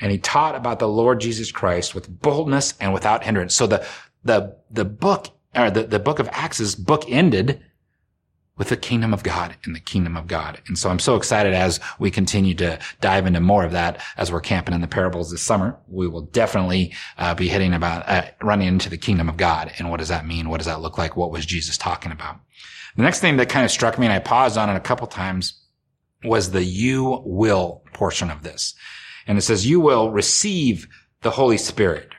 And 0.00 0.10
he 0.10 0.18
taught 0.18 0.56
about 0.56 0.80
the 0.80 0.88
Lord 0.88 1.20
Jesus 1.20 1.52
Christ 1.52 1.94
with 1.94 2.20
boldness 2.20 2.74
and 2.80 2.92
without 2.92 3.22
hindrance. 3.22 3.54
So 3.54 3.68
the, 3.68 3.86
the, 4.24 4.56
the 4.68 4.84
book, 4.84 5.28
or 5.54 5.70
the, 5.70 5.84
the 5.84 6.00
book 6.00 6.18
of 6.18 6.28
Acts 6.32 6.58
is 6.58 6.74
book 6.74 7.04
ended 7.06 7.62
with 8.58 8.68
the 8.68 8.76
kingdom 8.76 9.14
of 9.14 9.22
God 9.22 9.56
and 9.64 9.74
the 9.74 9.80
kingdom 9.80 10.16
of 10.16 10.26
God. 10.26 10.60
And 10.66 10.76
so 10.76 10.90
I'm 10.90 10.98
so 10.98 11.16
excited 11.16 11.54
as 11.54 11.80
we 11.98 12.10
continue 12.10 12.54
to 12.56 12.78
dive 13.00 13.26
into 13.26 13.40
more 13.40 13.64
of 13.64 13.72
that 13.72 14.02
as 14.16 14.30
we're 14.30 14.40
camping 14.40 14.74
in 14.74 14.80
the 14.80 14.88
parables 14.88 15.30
this 15.30 15.42
summer. 15.42 15.78
We 15.86 16.08
will 16.08 16.22
definitely 16.22 16.92
uh, 17.16 17.34
be 17.34 17.48
hitting 17.48 17.72
about 17.72 18.08
uh, 18.08 18.26
running 18.42 18.68
into 18.68 18.90
the 18.90 18.98
kingdom 18.98 19.28
of 19.28 19.36
God. 19.36 19.72
And 19.78 19.90
what 19.90 19.98
does 19.98 20.08
that 20.08 20.26
mean? 20.26 20.48
What 20.48 20.58
does 20.58 20.66
that 20.66 20.80
look 20.80 20.98
like? 20.98 21.16
What 21.16 21.30
was 21.30 21.46
Jesus 21.46 21.78
talking 21.78 22.12
about? 22.12 22.40
The 22.96 23.02
next 23.02 23.20
thing 23.20 23.36
that 23.36 23.48
kind 23.48 23.64
of 23.64 23.70
struck 23.70 23.98
me 23.98 24.06
and 24.06 24.12
I 24.12 24.18
paused 24.18 24.58
on 24.58 24.68
it 24.68 24.76
a 24.76 24.80
couple 24.80 25.06
times 25.06 25.62
was 26.24 26.50
the 26.50 26.64
you 26.64 27.22
will 27.24 27.84
portion 27.92 28.28
of 28.30 28.42
this. 28.42 28.74
And 29.26 29.38
it 29.38 29.42
says, 29.42 29.66
you 29.66 29.78
will 29.78 30.10
receive 30.10 30.88
the 31.22 31.30
Holy 31.30 31.58
Spirit. 31.58 32.10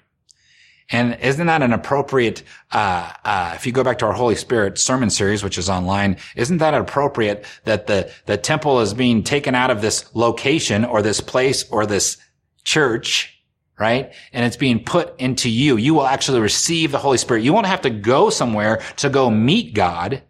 And 0.92 1.18
isn't 1.22 1.46
that 1.46 1.62
an 1.62 1.72
appropriate, 1.72 2.42
uh, 2.72 3.12
uh, 3.24 3.52
if 3.56 3.66
you 3.66 3.72
go 3.72 3.84
back 3.84 4.00
to 4.00 4.06
our 4.08 4.14
Holy 4.14 4.36
Spirit 4.36 4.80
sermon 4.80 5.10
series, 5.10 5.44
which 5.44 5.58
is 5.58 5.70
online, 5.70 6.18
isn't 6.36 6.58
that 6.58 6.74
appropriate 6.74 7.46
that 7.66 7.86
the, 7.88 8.12
the 8.26 8.38
temple 8.38 8.80
is 8.80 8.94
being 8.94 9.24
taken 9.24 9.54
out 9.54 9.70
of 9.70 9.82
this 9.82 10.10
location 10.16 10.86
or 10.86 11.02
this 11.02 11.22
place 11.22 11.70
or 11.70 11.86
this 11.86 12.18
church, 12.64 13.40
right? 13.78 14.14
And 14.34 14.46
it's 14.46 14.58
being 14.58 14.84
put 14.84 15.20
into 15.20 15.50
you. 15.50 15.78
You 15.78 15.94
will 15.94 16.08
actually 16.08 16.42
receive 16.42 16.92
the 16.92 16.98
Holy 16.98 17.20
Spirit. 17.20 17.44
You 17.44 17.54
won't 17.54 17.68
have 17.68 17.82
to 17.82 17.92
go 17.92 18.32
somewhere 18.32 18.82
to 18.98 19.10
go 19.10 19.30
meet 19.30 19.76
God. 19.76 20.24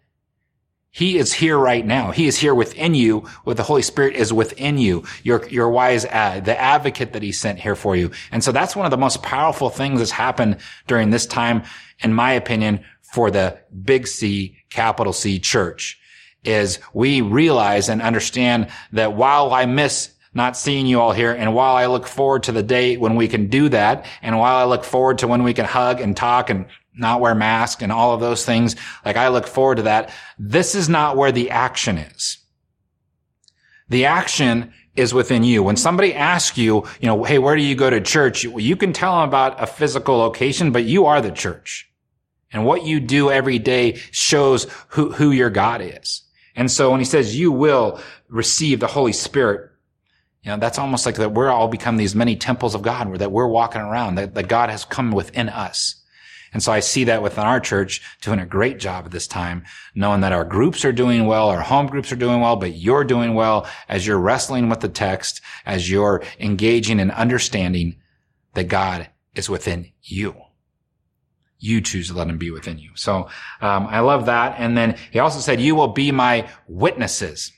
He 0.92 1.18
is 1.18 1.32
here 1.32 1.56
right 1.56 1.86
now. 1.86 2.10
He 2.10 2.26
is 2.26 2.36
here 2.38 2.54
within 2.54 2.94
you. 2.94 3.24
With 3.44 3.56
the 3.56 3.62
Holy 3.62 3.82
Spirit 3.82 4.16
is 4.16 4.32
within 4.32 4.76
you. 4.76 5.04
Your, 5.22 5.46
your 5.48 5.70
wise, 5.70 6.04
uh, 6.04 6.40
the 6.40 6.60
advocate 6.60 7.12
that 7.12 7.22
he 7.22 7.30
sent 7.30 7.60
here 7.60 7.76
for 7.76 7.94
you. 7.94 8.10
And 8.32 8.42
so 8.42 8.50
that's 8.50 8.74
one 8.74 8.86
of 8.86 8.90
the 8.90 8.96
most 8.96 9.22
powerful 9.22 9.70
things 9.70 10.00
that's 10.00 10.10
happened 10.10 10.58
during 10.88 11.10
this 11.10 11.26
time, 11.26 11.62
in 12.00 12.12
my 12.12 12.32
opinion, 12.32 12.84
for 13.02 13.30
the 13.30 13.58
big 13.84 14.06
C, 14.08 14.56
capital 14.68 15.12
C 15.12 15.38
church 15.38 15.98
is 16.42 16.78
we 16.92 17.20
realize 17.20 17.88
and 17.88 18.00
understand 18.00 18.68
that 18.92 19.14
while 19.14 19.52
I 19.52 19.66
miss 19.66 20.10
not 20.32 20.56
seeing 20.56 20.86
you 20.86 21.00
all 21.00 21.12
here. 21.12 21.32
And 21.32 21.54
while 21.54 21.76
I 21.76 21.86
look 21.86 22.06
forward 22.06 22.44
to 22.44 22.52
the 22.52 22.62
day 22.62 22.96
when 22.96 23.16
we 23.16 23.28
can 23.28 23.48
do 23.48 23.68
that, 23.70 24.06
and 24.22 24.38
while 24.38 24.56
I 24.56 24.64
look 24.64 24.84
forward 24.84 25.18
to 25.18 25.28
when 25.28 25.42
we 25.42 25.54
can 25.54 25.66
hug 25.66 26.00
and 26.00 26.16
talk 26.16 26.50
and 26.50 26.66
not 27.00 27.20
wear 27.20 27.34
masks 27.34 27.82
and 27.82 27.90
all 27.90 28.14
of 28.14 28.20
those 28.20 28.44
things. 28.44 28.76
Like 29.04 29.16
I 29.16 29.28
look 29.28 29.46
forward 29.46 29.76
to 29.76 29.82
that. 29.82 30.12
This 30.38 30.74
is 30.74 30.88
not 30.88 31.16
where 31.16 31.32
the 31.32 31.50
action 31.50 31.98
is. 31.98 32.38
The 33.88 34.04
action 34.06 34.72
is 34.94 35.14
within 35.14 35.42
you. 35.42 35.62
When 35.62 35.76
somebody 35.76 36.14
asks 36.14 36.58
you, 36.58 36.86
you 37.00 37.06
know, 37.06 37.24
hey, 37.24 37.38
where 37.38 37.56
do 37.56 37.62
you 37.62 37.74
go 37.74 37.90
to 37.90 38.00
church? 38.00 38.44
You 38.44 38.76
can 38.76 38.92
tell 38.92 39.18
them 39.18 39.28
about 39.28 39.62
a 39.62 39.66
physical 39.66 40.18
location, 40.18 40.72
but 40.72 40.84
you 40.84 41.06
are 41.06 41.20
the 41.20 41.32
church. 41.32 41.90
And 42.52 42.64
what 42.64 42.84
you 42.84 43.00
do 43.00 43.30
every 43.30 43.58
day 43.58 43.94
shows 44.10 44.66
who, 44.88 45.12
who 45.12 45.30
your 45.30 45.50
God 45.50 45.80
is. 45.80 46.22
And 46.56 46.70
so 46.70 46.90
when 46.90 47.00
he 47.00 47.06
says 47.06 47.38
you 47.38 47.52
will 47.52 48.00
receive 48.28 48.80
the 48.80 48.88
Holy 48.88 49.12
Spirit, 49.12 49.70
you 50.42 50.50
know, 50.50 50.56
that's 50.56 50.78
almost 50.78 51.06
like 51.06 51.16
that 51.16 51.32
we're 51.32 51.50
all 51.50 51.68
become 51.68 51.96
these 51.96 52.14
many 52.14 52.34
temples 52.36 52.74
of 52.74 52.82
God, 52.82 53.08
where 53.08 53.18
that 53.18 53.30
we're 53.30 53.46
walking 53.46 53.82
around, 53.82 54.16
that, 54.16 54.34
that 54.34 54.48
God 54.48 54.70
has 54.70 54.84
come 54.84 55.12
within 55.12 55.48
us. 55.48 55.99
And 56.52 56.62
so 56.62 56.72
I 56.72 56.80
see 56.80 57.04
that 57.04 57.22
within 57.22 57.44
our 57.44 57.60
church 57.60 58.02
doing 58.20 58.40
a 58.40 58.46
great 58.46 58.78
job 58.78 59.04
at 59.04 59.12
this 59.12 59.26
time, 59.26 59.64
knowing 59.94 60.20
that 60.22 60.32
our 60.32 60.44
groups 60.44 60.84
are 60.84 60.92
doing 60.92 61.26
well, 61.26 61.48
our 61.48 61.60
home 61.60 61.86
groups 61.86 62.10
are 62.10 62.16
doing 62.16 62.40
well, 62.40 62.56
but 62.56 62.74
you're 62.74 63.04
doing 63.04 63.34
well 63.34 63.68
as 63.88 64.06
you're 64.06 64.18
wrestling 64.18 64.68
with 64.68 64.80
the 64.80 64.88
text, 64.88 65.40
as 65.64 65.90
you're 65.90 66.22
engaging 66.38 67.00
and 67.00 67.12
understanding 67.12 67.96
that 68.54 68.64
God 68.64 69.08
is 69.34 69.48
within 69.48 69.92
you. 70.02 70.34
You 71.58 71.80
choose 71.80 72.08
to 72.08 72.14
let 72.14 72.28
him 72.28 72.38
be 72.38 72.50
within 72.50 72.78
you. 72.78 72.90
So, 72.94 73.28
um, 73.60 73.86
I 73.86 74.00
love 74.00 74.26
that. 74.26 74.56
And 74.58 74.76
then 74.76 74.96
he 75.10 75.18
also 75.18 75.40
said, 75.40 75.60
you 75.60 75.74
will 75.74 75.88
be 75.88 76.10
my 76.10 76.48
witnesses. 76.66 77.52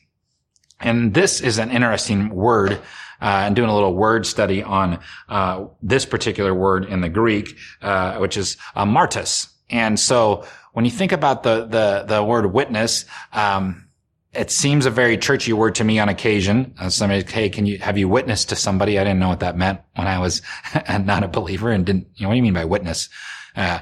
And 0.80 1.14
this 1.14 1.40
is 1.40 1.58
an 1.58 1.70
interesting 1.70 2.28
word. 2.30 2.80
Uh, 3.22 3.44
and 3.44 3.54
doing 3.54 3.70
a 3.70 3.74
little 3.74 3.94
word 3.94 4.26
study 4.26 4.64
on 4.64 4.98
uh, 5.28 5.64
this 5.80 6.04
particular 6.04 6.52
word 6.52 6.84
in 6.84 7.02
the 7.02 7.08
Greek, 7.08 7.56
uh, 7.80 8.16
which 8.16 8.36
is 8.36 8.56
martus. 8.76 9.48
And 9.70 9.98
so 9.98 10.44
when 10.72 10.84
you 10.84 10.90
think 10.90 11.12
about 11.12 11.44
the 11.44 11.66
the 11.66 12.04
the 12.06 12.24
word 12.24 12.52
witness, 12.52 13.04
um, 13.32 13.88
it 14.32 14.50
seems 14.50 14.86
a 14.86 14.90
very 14.90 15.18
churchy 15.18 15.52
word 15.52 15.74
to 15.76 15.84
me 15.84 15.98
on 15.98 16.08
occasion. 16.08 16.74
Uh, 16.80 16.88
somebody, 16.88 17.22
hey, 17.30 17.48
can 17.48 17.66
you 17.66 17.78
have 17.78 17.98
you 17.98 18.08
witnessed 18.08 18.48
to 18.48 18.56
somebody? 18.56 18.98
I 18.98 19.04
didn't 19.04 19.20
know 19.20 19.28
what 19.28 19.40
that 19.40 19.56
meant 19.56 19.80
when 19.94 20.06
I 20.06 20.18
was 20.18 20.42
not 20.88 21.22
a 21.22 21.28
believer 21.28 21.70
and 21.70 21.84
didn't. 21.84 22.08
You 22.16 22.24
know, 22.24 22.28
what 22.28 22.34
do 22.34 22.36
you 22.38 22.42
mean 22.42 22.54
by 22.54 22.64
witness? 22.64 23.08
Uh, 23.54 23.80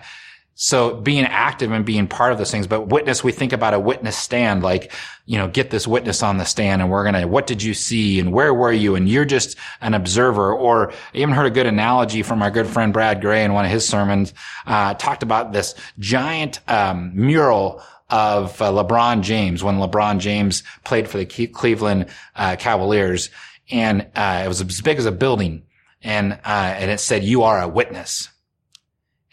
so 0.62 0.94
being 0.94 1.24
active 1.24 1.72
and 1.72 1.86
being 1.86 2.06
part 2.06 2.32
of 2.32 2.38
those 2.38 2.50
things, 2.50 2.66
but 2.66 2.88
witness, 2.88 3.24
we 3.24 3.32
think 3.32 3.54
about 3.54 3.72
a 3.72 3.80
witness 3.80 4.14
stand, 4.14 4.62
like, 4.62 4.92
you 5.24 5.38
know, 5.38 5.48
get 5.48 5.70
this 5.70 5.88
witness 5.88 6.22
on 6.22 6.36
the 6.36 6.44
stand 6.44 6.82
and 6.82 6.90
we're 6.90 7.02
going 7.02 7.14
to, 7.14 7.24
what 7.26 7.46
did 7.46 7.62
you 7.62 7.72
see 7.72 8.20
and 8.20 8.30
where 8.30 8.52
were 8.52 8.70
you? 8.70 8.94
And 8.94 9.08
you're 9.08 9.24
just 9.24 9.56
an 9.80 9.94
observer 9.94 10.52
or 10.52 10.92
I 10.92 10.96
even 11.14 11.32
heard 11.32 11.46
a 11.46 11.50
good 11.50 11.64
analogy 11.64 12.22
from 12.22 12.42
our 12.42 12.50
good 12.50 12.66
friend 12.66 12.92
Brad 12.92 13.22
Gray 13.22 13.42
in 13.42 13.54
one 13.54 13.64
of 13.64 13.70
his 13.70 13.88
sermons, 13.88 14.34
uh, 14.66 14.92
talked 14.92 15.22
about 15.22 15.54
this 15.54 15.74
giant, 15.98 16.60
um, 16.68 17.12
mural 17.14 17.82
of 18.10 18.60
uh, 18.60 18.70
LeBron 18.70 19.22
James 19.22 19.64
when 19.64 19.76
LeBron 19.76 20.18
James 20.18 20.62
played 20.84 21.08
for 21.08 21.16
the 21.16 21.24
Cleveland 21.24 22.04
uh, 22.36 22.56
Cavaliers, 22.56 23.30
and 23.70 24.06
uh, 24.14 24.42
it 24.44 24.48
was 24.48 24.60
as 24.60 24.82
big 24.82 24.98
as 24.98 25.06
a 25.06 25.12
building, 25.12 25.62
and 26.02 26.32
uh, 26.32 26.74
and 26.76 26.90
it 26.90 26.98
said, 26.98 27.24
"You 27.24 27.44
are 27.44 27.62
a 27.62 27.68
witness." 27.68 28.28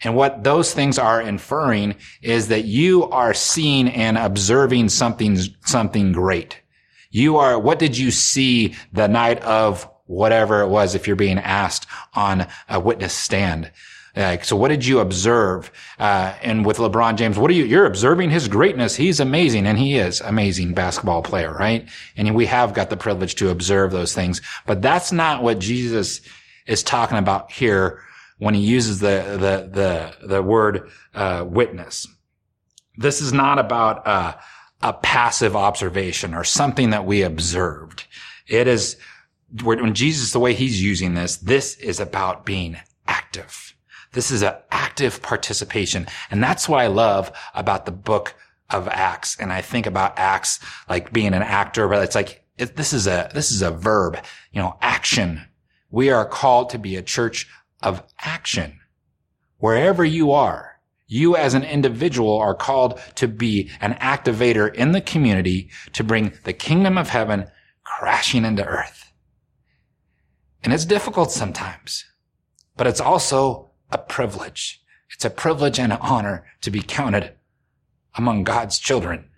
And 0.02 0.14
what 0.14 0.44
those 0.44 0.72
things 0.72 0.98
are 0.98 1.20
inferring 1.20 1.96
is 2.22 2.48
that 2.48 2.64
you 2.64 3.04
are 3.10 3.34
seeing 3.34 3.88
and 3.88 4.16
observing 4.16 4.90
something, 4.90 5.36
something 5.64 6.12
great. 6.12 6.60
You 7.10 7.38
are, 7.38 7.58
what 7.58 7.78
did 7.78 7.96
you 7.96 8.10
see 8.10 8.76
the 8.92 9.08
night 9.08 9.42
of 9.42 9.88
whatever 10.06 10.62
it 10.62 10.68
was 10.68 10.94
if 10.94 11.06
you're 11.06 11.16
being 11.16 11.38
asked 11.38 11.86
on 12.14 12.46
a 12.68 12.78
witness 12.78 13.12
stand? 13.12 13.70
Like, 14.14 14.44
so 14.44 14.56
what 14.56 14.68
did 14.68 14.84
you 14.84 15.00
observe? 15.00 15.70
Uh, 15.98 16.34
and 16.42 16.64
with 16.64 16.78
LeBron 16.78 17.16
James, 17.16 17.38
what 17.38 17.50
are 17.50 17.54
you, 17.54 17.64
you're 17.64 17.86
observing 17.86 18.30
his 18.30 18.48
greatness. 18.48 18.96
He's 18.96 19.20
amazing 19.20 19.66
and 19.66 19.78
he 19.78 19.96
is 19.96 20.20
amazing 20.20 20.74
basketball 20.74 21.22
player, 21.22 21.52
right? 21.52 21.88
And 22.16 22.34
we 22.34 22.46
have 22.46 22.74
got 22.74 22.90
the 22.90 22.96
privilege 22.96 23.36
to 23.36 23.50
observe 23.50 23.90
those 23.90 24.14
things, 24.14 24.40
but 24.66 24.82
that's 24.82 25.12
not 25.12 25.42
what 25.42 25.58
Jesus 25.58 26.20
is 26.66 26.82
talking 26.82 27.18
about 27.18 27.52
here 27.52 28.02
when 28.38 28.54
he 28.54 28.60
uses 28.60 29.00
the 29.00 29.36
the 29.38 30.16
the 30.20 30.26
the 30.26 30.42
word 30.42 30.88
uh, 31.14 31.44
witness. 31.46 32.06
This 32.96 33.20
is 33.20 33.32
not 33.32 33.58
about 33.58 34.06
uh, 34.06 34.36
a 34.82 34.92
passive 34.92 35.54
observation 35.54 36.34
or 36.34 36.44
something 36.44 36.90
that 36.90 37.04
we 37.04 37.22
observed. 37.22 38.06
It 38.46 38.66
is 38.66 38.96
when 39.62 39.94
Jesus, 39.94 40.32
the 40.32 40.40
way 40.40 40.52
he's 40.52 40.82
using 40.82 41.14
this, 41.14 41.36
this 41.36 41.76
is 41.76 42.00
about 42.00 42.44
being 42.44 42.76
active. 43.06 43.74
This 44.12 44.30
is 44.30 44.42
an 44.42 44.54
active 44.70 45.22
participation. 45.22 46.06
And 46.30 46.42
that's 46.42 46.68
what 46.68 46.80
I 46.80 46.86
love 46.86 47.32
about 47.54 47.86
the 47.86 47.92
book 47.92 48.34
of 48.70 48.88
Acts. 48.88 49.36
And 49.38 49.52
I 49.52 49.62
think 49.62 49.86
about 49.86 50.18
Acts 50.18 50.60
like 50.88 51.12
being 51.12 51.34
an 51.34 51.42
actor, 51.42 51.88
but 51.88 52.02
it's 52.02 52.14
like, 52.14 52.44
it, 52.58 52.76
this 52.76 52.92
is 52.92 53.06
a, 53.06 53.30
this 53.34 53.50
is 53.50 53.62
a 53.62 53.70
verb, 53.70 54.18
you 54.52 54.60
know, 54.60 54.76
action. 54.80 55.46
We 55.90 56.10
are 56.10 56.26
called 56.26 56.70
to 56.70 56.78
be 56.78 56.96
a 56.96 57.02
church 57.02 57.46
of 57.82 58.02
action. 58.20 58.80
Wherever 59.58 60.04
you 60.04 60.32
are, 60.32 60.80
you 61.06 61.36
as 61.36 61.54
an 61.54 61.64
individual 61.64 62.36
are 62.36 62.54
called 62.54 63.00
to 63.16 63.26
be 63.26 63.70
an 63.80 63.94
activator 63.94 64.72
in 64.74 64.92
the 64.92 65.00
community 65.00 65.70
to 65.94 66.04
bring 66.04 66.32
the 66.44 66.52
kingdom 66.52 66.98
of 66.98 67.08
heaven 67.08 67.46
crashing 67.82 68.44
into 68.44 68.64
earth. 68.64 69.12
And 70.62 70.72
it's 70.72 70.84
difficult 70.84 71.32
sometimes, 71.32 72.04
but 72.76 72.86
it's 72.86 73.00
also 73.00 73.70
a 73.90 73.98
privilege. 73.98 74.82
It's 75.14 75.24
a 75.24 75.30
privilege 75.30 75.78
and 75.78 75.92
an 75.92 75.98
honor 76.02 76.46
to 76.60 76.70
be 76.70 76.82
counted 76.82 77.32
among 78.14 78.44
God's 78.44 78.78
children. 78.78 79.30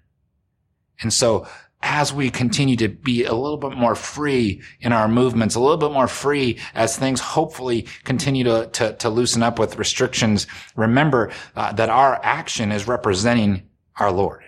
And 1.00 1.12
so 1.12 1.46
as 1.82 2.12
we 2.12 2.30
continue 2.30 2.76
to 2.76 2.88
be 2.88 3.24
a 3.24 3.32
little 3.32 3.56
bit 3.56 3.72
more 3.72 3.94
free 3.94 4.62
in 4.80 4.92
our 4.92 5.08
movements, 5.08 5.54
a 5.54 5.60
little 5.60 5.78
bit 5.78 5.92
more 5.92 6.08
free 6.08 6.58
as 6.74 6.96
things 6.96 7.20
hopefully 7.20 7.86
continue 8.04 8.44
to, 8.44 8.68
to, 8.72 8.92
to 8.94 9.08
loosen 9.08 9.42
up 9.42 9.58
with 9.58 9.78
restrictions, 9.78 10.46
remember 10.76 11.30
uh, 11.56 11.72
that 11.72 11.88
our 11.88 12.20
action 12.22 12.70
is 12.70 12.86
representing 12.86 13.62
our 13.96 14.12
Lord. 14.12 14.44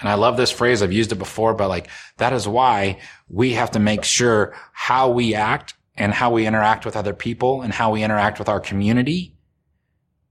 And 0.00 0.08
I 0.08 0.14
love 0.14 0.36
this 0.36 0.50
phrase. 0.50 0.82
I've 0.82 0.92
used 0.92 1.12
it 1.12 1.16
before, 1.16 1.54
but 1.54 1.68
like 1.68 1.88
that 2.18 2.32
is 2.32 2.46
why 2.48 3.00
we 3.28 3.54
have 3.54 3.72
to 3.72 3.78
make 3.78 4.04
sure 4.04 4.54
how 4.72 5.10
we 5.10 5.34
act 5.34 5.74
and 5.96 6.14
how 6.14 6.30
we 6.30 6.46
interact 6.46 6.86
with 6.86 6.96
other 6.96 7.12
people 7.12 7.62
and 7.62 7.72
how 7.72 7.90
we 7.90 8.02
interact 8.02 8.38
with 8.38 8.48
our 8.48 8.60
community 8.60 9.34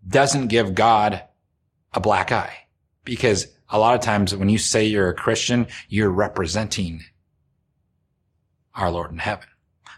doesn't 0.08 0.48
give 0.48 0.74
God 0.74 1.22
a 1.94 2.00
black 2.00 2.32
eye 2.32 2.56
because 3.04 3.48
a 3.70 3.80
lot 3.80 3.96
of 3.96 4.02
times 4.02 4.36
when 4.36 4.50
you 4.50 4.58
say 4.58 4.86
you're 4.86 5.10
a 5.10 5.14
Christian, 5.14 5.68
you're 5.90 6.10
representing 6.10 7.04
our 8.76 8.92
Lord 8.92 9.12
in 9.12 9.18
heaven. 9.18 9.48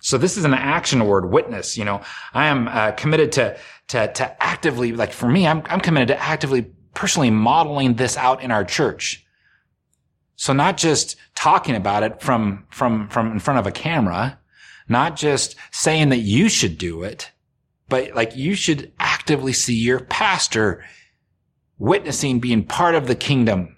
So 0.02 0.18
this 0.18 0.38
is 0.38 0.46
an 0.46 0.54
action 0.54 1.06
word, 1.06 1.30
witness. 1.30 1.78
You 1.78 1.86
know, 1.86 2.02
I 2.34 2.48
am 2.48 2.68
uh, 2.68 2.92
committed 2.92 3.32
to, 3.34 3.58
to, 3.90 4.12
to 4.14 4.44
actively, 4.44 4.94
like 4.94 5.12
for 5.12 5.28
me, 5.28 5.46
I'm, 5.46 5.62
I'm 5.66 5.82
committed 5.82 6.08
to 6.10 6.22
actively, 6.22 6.72
personally 6.94 7.30
modeling 7.30 7.96
this 7.96 8.18
out 8.18 8.42
in 8.42 8.52
our 8.52 8.64
church. 8.64 9.26
So 10.36 10.54
not 10.54 10.78
just 10.78 11.18
talking 11.36 11.76
about 11.76 12.04
it 12.04 12.22
from, 12.22 12.66
from, 12.70 13.10
from 13.10 13.34
in 13.34 13.40
front 13.40 13.60
of 13.60 13.68
a 13.68 13.72
camera, 13.72 14.40
not 14.88 15.18
just 15.18 15.56
saying 15.72 16.10
that 16.10 16.20
you 16.20 16.48
should 16.48 16.78
do 16.78 17.04
it, 17.04 17.30
but 17.90 18.16
like 18.16 18.36
you 18.36 18.56
should 18.56 18.94
actively 19.00 19.52
see 19.52 19.76
your 19.76 20.00
pastor 20.00 20.84
witnessing 21.80 22.40
being 22.40 22.64
part 22.64 22.94
of 22.94 23.08
the 23.08 23.16
kingdom. 23.16 23.76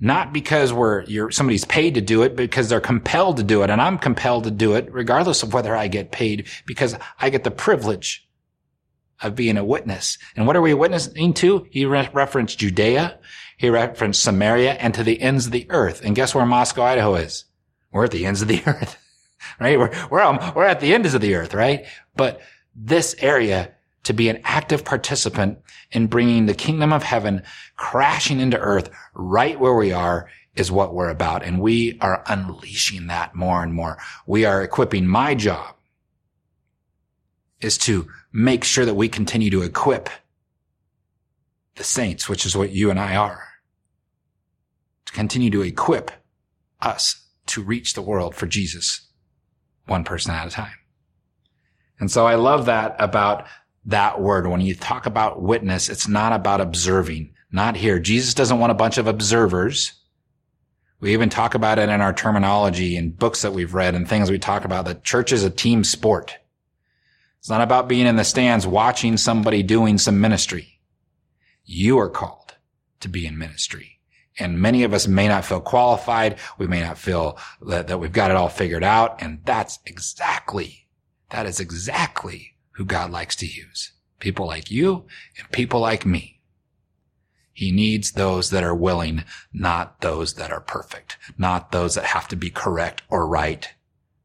Not 0.00 0.32
because 0.32 0.72
we're, 0.72 1.02
you're, 1.04 1.30
somebody's 1.30 1.64
paid 1.64 1.94
to 1.94 2.00
do 2.00 2.22
it, 2.22 2.36
because 2.36 2.68
they're 2.68 2.80
compelled 2.80 3.36
to 3.38 3.42
do 3.42 3.62
it. 3.62 3.70
And 3.70 3.80
I'm 3.80 3.98
compelled 3.98 4.44
to 4.44 4.50
do 4.50 4.74
it 4.74 4.92
regardless 4.92 5.42
of 5.42 5.52
whether 5.52 5.76
I 5.76 5.88
get 5.88 6.12
paid 6.12 6.46
because 6.66 6.96
I 7.20 7.30
get 7.30 7.44
the 7.44 7.50
privilege 7.50 8.28
of 9.20 9.34
being 9.34 9.56
a 9.56 9.64
witness. 9.64 10.16
And 10.36 10.46
what 10.46 10.56
are 10.56 10.62
we 10.62 10.74
witnessing 10.74 11.34
to? 11.34 11.66
He 11.70 11.84
re- 11.84 12.10
referenced 12.12 12.58
Judea. 12.58 13.18
He 13.56 13.68
referenced 13.68 14.22
Samaria 14.22 14.74
and 14.74 14.94
to 14.94 15.02
the 15.02 15.20
ends 15.20 15.46
of 15.46 15.52
the 15.52 15.66
earth. 15.70 16.00
And 16.04 16.14
guess 16.14 16.34
where 16.34 16.46
Moscow, 16.46 16.84
Idaho 16.84 17.16
is? 17.16 17.44
We're 17.90 18.04
at 18.04 18.12
the 18.12 18.26
ends 18.26 18.40
of 18.40 18.48
the 18.48 18.62
earth, 18.66 18.96
right? 19.58 19.78
We're, 19.78 19.90
we're, 20.10 20.20
um, 20.20 20.38
we're 20.54 20.64
at 20.64 20.78
the 20.78 20.94
ends 20.94 21.12
of 21.14 21.20
the 21.20 21.34
earth, 21.34 21.54
right? 21.54 21.86
But 22.14 22.40
this 22.76 23.16
area 23.18 23.74
to 24.04 24.12
be 24.12 24.28
an 24.28 24.40
active 24.44 24.84
participant 24.84 25.58
in 25.90 26.06
bringing 26.06 26.46
the 26.46 26.54
kingdom 26.54 26.92
of 26.92 27.02
heaven 27.02 27.42
crashing 27.76 28.40
into 28.40 28.58
earth 28.58 28.90
right 29.14 29.58
where 29.58 29.74
we 29.74 29.92
are 29.92 30.28
is 30.54 30.72
what 30.72 30.94
we're 30.94 31.10
about. 31.10 31.42
And 31.42 31.60
we 31.60 31.98
are 32.00 32.24
unleashing 32.26 33.06
that 33.08 33.34
more 33.34 33.62
and 33.62 33.72
more. 33.72 33.98
We 34.26 34.44
are 34.44 34.62
equipping 34.62 35.06
my 35.06 35.34
job 35.34 35.76
is 37.60 37.78
to 37.78 38.08
make 38.32 38.64
sure 38.64 38.84
that 38.84 38.94
we 38.94 39.08
continue 39.08 39.50
to 39.50 39.62
equip 39.62 40.08
the 41.76 41.84
saints, 41.84 42.28
which 42.28 42.44
is 42.44 42.56
what 42.56 42.70
you 42.70 42.90
and 42.90 42.98
I 42.98 43.16
are, 43.16 43.48
to 45.06 45.12
continue 45.12 45.50
to 45.50 45.62
equip 45.62 46.10
us 46.80 47.26
to 47.46 47.62
reach 47.62 47.94
the 47.94 48.02
world 48.02 48.34
for 48.34 48.46
Jesus 48.46 49.08
one 49.86 50.04
person 50.04 50.32
at 50.32 50.46
a 50.46 50.50
time. 50.50 50.74
And 51.98 52.10
so 52.10 52.26
I 52.26 52.34
love 52.34 52.66
that 52.66 52.94
about 52.98 53.46
that 53.88 54.20
word. 54.20 54.46
When 54.46 54.60
you 54.60 54.74
talk 54.74 55.06
about 55.06 55.42
witness, 55.42 55.88
it's 55.88 56.08
not 56.08 56.32
about 56.32 56.60
observing. 56.60 57.34
Not 57.50 57.76
here. 57.76 57.98
Jesus 57.98 58.34
doesn't 58.34 58.58
want 58.58 58.70
a 58.70 58.74
bunch 58.74 58.98
of 58.98 59.06
observers. 59.06 59.94
We 61.00 61.12
even 61.14 61.30
talk 61.30 61.54
about 61.54 61.78
it 61.78 61.88
in 61.88 62.00
our 62.00 62.12
terminology 62.12 62.96
and 62.96 63.16
books 63.16 63.42
that 63.42 63.52
we've 63.52 63.72
read 63.72 63.94
and 63.94 64.06
things 64.06 64.30
we 64.30 64.38
talk 64.38 64.64
about 64.64 64.84
that 64.84 65.04
church 65.04 65.32
is 65.32 65.42
a 65.42 65.50
team 65.50 65.84
sport. 65.84 66.36
It's 67.38 67.48
not 67.48 67.62
about 67.62 67.88
being 67.88 68.06
in 68.06 68.16
the 68.16 68.24
stands 68.24 68.66
watching 68.66 69.16
somebody 69.16 69.62
doing 69.62 69.96
some 69.96 70.20
ministry. 70.20 70.80
You 71.64 71.98
are 71.98 72.10
called 72.10 72.56
to 73.00 73.08
be 73.08 73.26
in 73.26 73.38
ministry. 73.38 74.00
And 74.38 74.60
many 74.60 74.82
of 74.82 74.92
us 74.92 75.08
may 75.08 75.28
not 75.28 75.44
feel 75.44 75.60
qualified. 75.60 76.36
We 76.58 76.66
may 76.66 76.82
not 76.82 76.98
feel 76.98 77.38
that, 77.62 77.88
that 77.88 77.98
we've 77.98 78.12
got 78.12 78.30
it 78.30 78.36
all 78.36 78.48
figured 78.48 78.84
out. 78.84 79.22
And 79.22 79.40
that's 79.44 79.78
exactly, 79.86 80.88
that 81.30 81.46
is 81.46 81.58
exactly 81.58 82.57
who 82.78 82.84
God 82.84 83.10
likes 83.10 83.34
to 83.34 83.46
use. 83.46 83.92
People 84.20 84.46
like 84.46 84.70
you 84.70 85.04
and 85.36 85.50
people 85.50 85.80
like 85.80 86.06
me. 86.06 86.40
He 87.52 87.72
needs 87.72 88.12
those 88.12 88.50
that 88.50 88.62
are 88.62 88.74
willing, 88.74 89.24
not 89.52 90.00
those 90.00 90.34
that 90.34 90.52
are 90.52 90.60
perfect, 90.60 91.18
not 91.36 91.72
those 91.72 91.96
that 91.96 92.04
have 92.04 92.28
to 92.28 92.36
be 92.36 92.50
correct 92.50 93.02
or 93.10 93.26
right, 93.26 93.68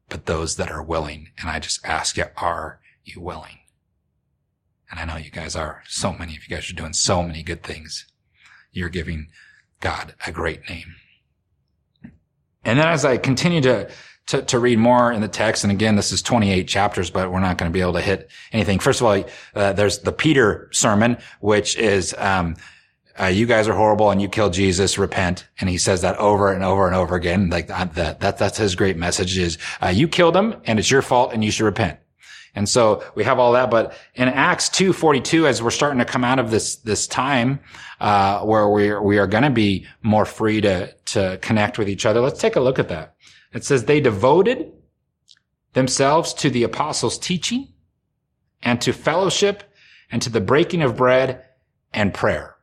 but 0.08 0.26
those 0.26 0.54
that 0.54 0.70
are 0.70 0.84
willing. 0.84 1.30
And 1.36 1.50
I 1.50 1.58
just 1.58 1.84
ask 1.84 2.16
you, 2.16 2.26
are 2.36 2.78
you 3.04 3.20
willing? 3.20 3.58
And 4.88 5.00
I 5.00 5.04
know 5.04 5.16
you 5.16 5.32
guys 5.32 5.56
are. 5.56 5.82
So 5.88 6.12
many 6.12 6.36
of 6.36 6.44
you 6.48 6.54
guys 6.54 6.70
are 6.70 6.74
doing 6.74 6.92
so 6.92 7.24
many 7.24 7.42
good 7.42 7.64
things. 7.64 8.06
You're 8.70 8.88
giving 8.88 9.30
God 9.80 10.14
a 10.24 10.30
great 10.30 10.68
name. 10.68 10.94
And 12.64 12.78
then 12.78 12.86
as 12.86 13.04
I 13.04 13.16
continue 13.16 13.62
to, 13.62 13.90
to, 14.26 14.42
to, 14.42 14.58
read 14.58 14.78
more 14.78 15.12
in 15.12 15.20
the 15.20 15.28
text, 15.28 15.64
and 15.64 15.70
again, 15.70 15.96
this 15.96 16.10
is 16.12 16.22
28 16.22 16.66
chapters, 16.66 17.10
but 17.10 17.30
we're 17.30 17.40
not 17.40 17.58
going 17.58 17.70
to 17.70 17.72
be 17.72 17.80
able 17.80 17.92
to 17.94 18.00
hit 18.00 18.30
anything. 18.52 18.78
First 18.78 19.00
of 19.00 19.06
all, 19.06 19.24
uh, 19.54 19.72
there's 19.74 19.98
the 19.98 20.12
Peter 20.12 20.68
sermon, 20.72 21.18
which 21.40 21.76
is, 21.76 22.14
um, 22.18 22.56
uh, 23.20 23.26
you 23.26 23.46
guys 23.46 23.68
are 23.68 23.74
horrible 23.74 24.10
and 24.10 24.20
you 24.20 24.28
killed 24.28 24.52
Jesus, 24.52 24.98
repent. 24.98 25.46
And 25.60 25.68
he 25.68 25.78
says 25.78 26.00
that 26.00 26.16
over 26.16 26.52
and 26.52 26.64
over 26.64 26.86
and 26.86 26.96
over 26.96 27.14
again. 27.14 27.48
Like 27.48 27.68
that, 27.68 27.94
that, 27.94 28.20
that 28.20 28.38
that's 28.38 28.58
his 28.58 28.74
great 28.74 28.96
message 28.96 29.38
is, 29.38 29.58
uh, 29.82 29.88
you 29.88 30.08
killed 30.08 30.36
him 30.36 30.56
and 30.64 30.78
it's 30.78 30.90
your 30.90 31.02
fault 31.02 31.32
and 31.32 31.44
you 31.44 31.50
should 31.50 31.64
repent. 31.64 31.98
And 32.54 32.68
so 32.68 33.02
we 33.14 33.24
have 33.24 33.38
all 33.38 33.52
that. 33.52 33.70
But 33.70 33.94
in 34.14 34.28
Acts 34.28 34.68
2.42, 34.70 35.46
as 35.46 35.62
we're 35.62 35.70
starting 35.70 35.98
to 35.98 36.04
come 36.04 36.24
out 36.24 36.38
of 36.38 36.50
this, 36.50 36.76
this 36.76 37.06
time, 37.06 37.60
uh, 38.00 38.40
where 38.40 38.68
we 38.68 38.90
are, 38.90 39.02
we 39.02 39.18
are 39.18 39.26
going 39.26 39.42
to 39.42 39.50
be 39.50 39.86
more 40.02 40.24
free 40.24 40.60
to, 40.60 40.92
to 41.06 41.38
connect 41.42 41.78
with 41.78 41.88
each 41.88 42.06
other. 42.06 42.20
Let's 42.20 42.40
take 42.40 42.56
a 42.56 42.60
look 42.60 42.78
at 42.78 42.88
that. 42.88 43.16
It 43.52 43.64
says 43.64 43.84
they 43.84 44.00
devoted 44.00 44.72
themselves 45.72 46.32
to 46.34 46.50
the 46.50 46.62
apostles' 46.62 47.18
teaching 47.18 47.72
and 48.62 48.80
to 48.80 48.92
fellowship 48.92 49.64
and 50.10 50.22
to 50.22 50.30
the 50.30 50.40
breaking 50.40 50.82
of 50.82 50.96
bread 50.96 51.44
and 51.92 52.14
prayer. 52.14 52.54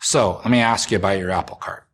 So 0.00 0.38
let 0.38 0.50
me 0.50 0.60
ask 0.60 0.90
you 0.90 0.96
about 0.96 1.18
your 1.18 1.30
apple 1.30 1.56
cart. 1.56 1.86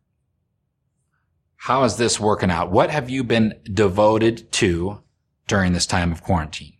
How 1.57 1.83
is 1.83 1.97
this 1.97 2.19
working 2.19 2.49
out? 2.49 2.71
What 2.71 2.89
have 2.89 3.09
you 3.09 3.25
been 3.25 3.59
devoted 3.73 4.49
to 4.53 5.01
during 5.47 5.73
this 5.73 5.85
time 5.85 6.11
of 6.11 6.23
quarantine? 6.23 6.73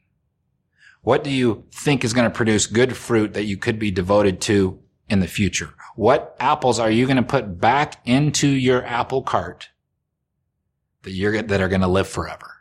What 1.02 1.24
do 1.24 1.30
you 1.30 1.64
think 1.72 2.04
is 2.04 2.14
going 2.14 2.30
to 2.30 2.36
produce 2.36 2.68
good 2.68 2.96
fruit 2.98 3.34
that 3.34 3.46
you 3.46 3.58
could 3.58 3.80
be 3.80 3.92
devoted 3.92 4.42
to 4.42 4.80
in 5.10 5.22
the 5.22 5.28
future? 5.28 5.74
What 5.96 6.36
apples 6.40 6.80
are 6.80 6.92
you 6.92 7.06
going 7.06 7.18
to 7.18 7.24
put 7.24 7.60
back 7.60 8.02
into 8.06 8.48
your 8.48 8.86
apple 8.86 9.22
cart 9.24 9.70
that 11.04 11.12
you're, 11.12 11.42
that 11.42 11.62
are 11.62 11.70
going 11.70 11.82
to 11.82 11.88
live 11.88 12.08
forever? 12.08 12.52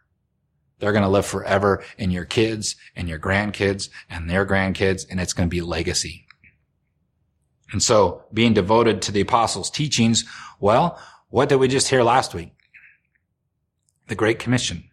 They're 0.79 0.93
going 0.93 1.03
to 1.03 1.09
live 1.09 1.27
forever 1.27 1.83
in 1.99 2.11
your 2.11 2.25
kids 2.25 2.77
and 2.95 3.09
your 3.09 3.19
grandkids 3.19 3.89
and 4.11 4.29
their 4.29 4.47
grandkids, 4.47 5.07
and 5.11 5.19
it's 5.19 5.33
going 5.33 5.49
to 5.49 5.55
be 5.55 5.63
legacy. 5.63 6.27
And 7.73 7.83
so 7.83 8.25
being 8.33 8.55
devoted 8.55 9.03
to 9.03 9.13
the 9.13 9.23
apostles' 9.23 9.71
teachings, 9.71 10.25
well, 10.61 11.01
what 11.31 11.49
did 11.49 11.57
we 11.57 11.69
just 11.69 11.89
hear 11.89 12.03
last 12.03 12.35
week? 12.35 12.53
The 14.07 14.15
Great 14.15 14.39
Commission. 14.39 14.85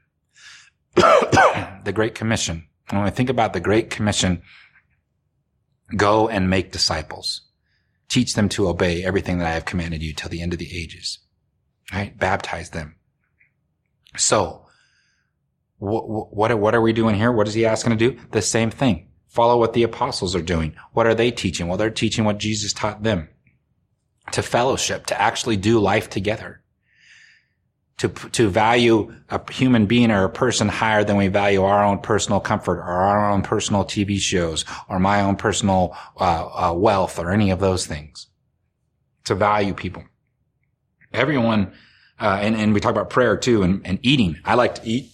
The 0.95 1.91
Great 1.93 2.15
Commission. 2.15 2.67
When 2.89 3.03
we 3.03 3.09
think 3.09 3.29
about 3.29 3.53
the 3.53 3.59
Great 3.59 3.89
Commission, 3.89 4.41
go 5.95 6.27
and 6.27 6.49
make 6.49 6.71
disciples. 6.71 7.41
Teach 8.09 8.35
them 8.35 8.49
to 8.49 8.67
obey 8.67 9.03
everything 9.03 9.39
that 9.39 9.47
I 9.47 9.53
have 9.53 9.65
commanded 9.65 10.03
you 10.03 10.13
till 10.13 10.29
the 10.29 10.41
end 10.41 10.53
of 10.53 10.59
the 10.59 10.77
ages. 10.77 11.19
Right? 11.91 12.17
Baptize 12.17 12.69
them. 12.69 12.95
So, 14.17 14.67
what, 15.77 16.07
what, 16.07 16.59
what 16.59 16.75
are 16.75 16.81
we 16.81 16.93
doing 16.93 17.15
here? 17.15 17.31
What 17.31 17.47
is 17.47 17.53
he 17.53 17.65
asking 17.65 17.97
to 17.97 18.11
do? 18.11 18.19
The 18.31 18.41
same 18.41 18.69
thing. 18.69 19.07
Follow 19.27 19.57
what 19.57 19.73
the 19.73 19.83
apostles 19.83 20.35
are 20.35 20.41
doing. 20.41 20.75
What 20.93 21.07
are 21.07 21.15
they 21.15 21.31
teaching? 21.31 21.67
Well, 21.67 21.77
they're 21.77 21.89
teaching 21.89 22.23
what 22.23 22.37
Jesus 22.37 22.71
taught 22.71 23.03
them. 23.03 23.29
To 24.31 24.41
fellowship, 24.41 25.07
to 25.07 25.19
actually 25.19 25.57
do 25.57 25.79
life 25.79 26.09
together 26.09 26.62
to, 27.97 28.09
to 28.09 28.49
value 28.49 29.13
a 29.29 29.51
human 29.51 29.85
being 29.85 30.11
or 30.11 30.23
a 30.23 30.29
person 30.29 30.67
higher 30.67 31.03
than 31.03 31.17
we 31.17 31.27
value 31.27 31.63
our 31.63 31.83
own 31.83 31.99
personal 31.99 32.39
comfort 32.39 32.79
or 32.79 32.91
our 32.91 33.31
own 33.31 33.41
personal 33.41 33.83
TV 33.83 34.19
shows 34.19 34.65
or 34.89 34.99
my 34.99 35.21
own 35.21 35.35
personal 35.35 35.95
uh, 36.19 36.69
uh, 36.69 36.73
wealth 36.73 37.19
or 37.19 37.31
any 37.31 37.51
of 37.51 37.59
those 37.59 37.85
things. 37.85 38.27
To 39.25 39.35
value 39.35 39.73
people. 39.73 40.03
Everyone, 41.13 41.71
uh, 42.19 42.39
and, 42.41 42.55
and 42.55 42.73
we 42.73 42.81
talk 42.81 42.91
about 42.91 43.09
prayer 43.09 43.37
too 43.37 43.63
and, 43.63 43.85
and 43.85 43.99
eating. 44.01 44.37
I 44.43 44.55
like 44.55 44.75
to 44.75 44.87
eat. 44.87 45.11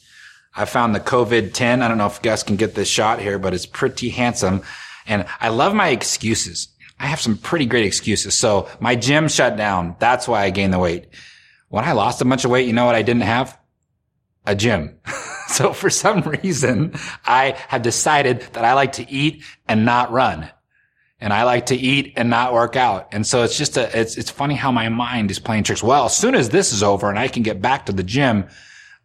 I 0.56 0.66
found 0.66 0.96
the 0.96 1.00
COVID 1.00 1.54
10. 1.54 1.84
I 1.84 1.88
don't 1.88 1.98
know 1.98 2.08
if 2.08 2.22
Gus 2.22 2.42
can 2.42 2.56
get 2.56 2.74
this 2.74 2.88
shot 2.88 3.20
here, 3.20 3.38
but 3.38 3.54
it's 3.54 3.66
pretty 3.66 4.10
handsome. 4.10 4.64
And 5.06 5.26
I 5.40 5.50
love 5.50 5.76
my 5.76 5.90
excuses. 5.90 6.70
I 7.00 7.06
have 7.06 7.22
some 7.22 7.38
pretty 7.38 7.66
great 7.66 7.86
excuses. 7.86 8.34
So 8.36 8.68
my 8.80 8.96
gym 8.96 9.28
shut 9.28 9.58
down. 9.58 9.96
That's 10.00 10.28
why 10.28 10.44
I 10.44 10.50
gained 10.50 10.74
the 10.74 10.80
weight. 10.80 11.08
When 11.70 11.86
I 11.86 11.94
lost 11.94 12.22
a 12.22 12.26
bunch 12.26 12.46
of 12.46 12.52
weight, 12.52 12.68
you 12.68 12.74
know 12.74 12.86
what 12.86 12.96
I 12.96 13.04
didn't 13.04 13.22
have? 13.22 13.58
A 14.46 14.56
gym. 14.56 15.00
so 15.48 15.72
for 15.72 15.90
some 15.90 16.22
reason, 16.22 16.94
I 17.26 17.56
have 17.68 17.84
decided 17.84 18.42
that 18.54 18.66
I 18.66 18.74
like 18.74 18.94
to 18.94 19.10
eat 19.10 19.44
and 19.68 19.86
not 19.86 20.12
run. 20.12 20.50
And 21.22 21.34
I 21.34 21.44
like 21.44 21.68
to 21.68 21.76
eat 21.76 22.14
and 22.16 22.30
not 22.30 22.54
work 22.54 22.76
out. 22.76 23.10
And 23.12 23.28
so 23.28 23.44
it's 23.44 23.58
just 23.58 23.78
a, 23.78 24.00
it's, 24.00 24.18
it's 24.18 24.30
funny 24.30 24.56
how 24.56 24.72
my 24.72 24.90
mind 24.90 25.30
is 25.32 25.38
playing 25.38 25.64
tricks. 25.64 25.84
Well, 25.84 26.06
as 26.06 26.16
soon 26.16 26.34
as 26.34 26.50
this 26.50 26.72
is 26.72 26.82
over 26.82 27.10
and 27.10 27.20
I 27.20 27.28
can 27.28 27.44
get 27.44 27.62
back 27.62 27.86
to 27.86 27.92
the 27.92 28.04
gym, 28.04 28.48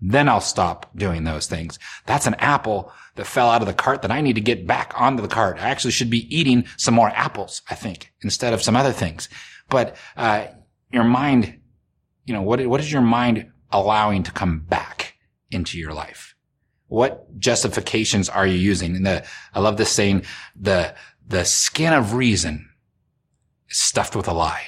then 0.01 0.29
I'll 0.29 0.41
stop 0.41 0.91
doing 0.97 1.25
those 1.25 1.47
things. 1.47 1.79
That's 2.07 2.27
an 2.27 2.35
apple 2.35 2.93
that 3.17 3.27
fell 3.27 3.49
out 3.49 3.63
of 3.63 3.67
the 3.69 3.75
cart 3.75 4.03
that 4.03 4.11
I 4.11 4.21
need 4.21 4.35
to 4.35 4.41
get 4.41 4.67
back 4.67 4.93
onto 4.97 5.23
the 5.23 5.29
cart. 5.29 5.59
I 5.59 5.71
actually 5.71 5.91
should 5.91 6.11
be 6.11 6.35
eating 6.35 6.67
some 6.77 6.95
more 6.95 7.11
apples, 7.11 7.63
I 7.69 7.75
think, 7.75 8.13
instead 8.23 8.53
of 8.53 8.63
some 8.63 8.77
other 8.77 8.93
things. 8.93 9.29
But, 9.69 9.97
uh, 10.17 10.47
your 10.93 11.05
mind 11.05 11.59
you 12.25 12.35
know, 12.35 12.43
what, 12.43 12.65
what 12.67 12.81
is 12.81 12.91
your 12.91 13.03
mind 13.03 13.51
allowing 13.71 14.23
to 14.25 14.33
come 14.33 14.61
back 14.61 15.15
into 15.51 15.79
your 15.79 15.93
life? 15.93 16.35
What 16.89 17.39
justifications 17.39 18.29
are 18.29 18.47
you 18.47 18.59
using? 18.59 18.97
And 18.97 19.07
the, 19.07 19.25
I 19.53 19.61
love 19.61 19.77
this 19.77 19.91
saying, 19.91 20.25
the, 20.55 20.95
the 21.27 21.45
skin 21.45 21.93
of 21.93 22.15
reason 22.15 22.69
is 23.69 23.79
stuffed 23.79 24.15
with 24.15 24.29
a 24.29 24.33
lie. 24.33 24.63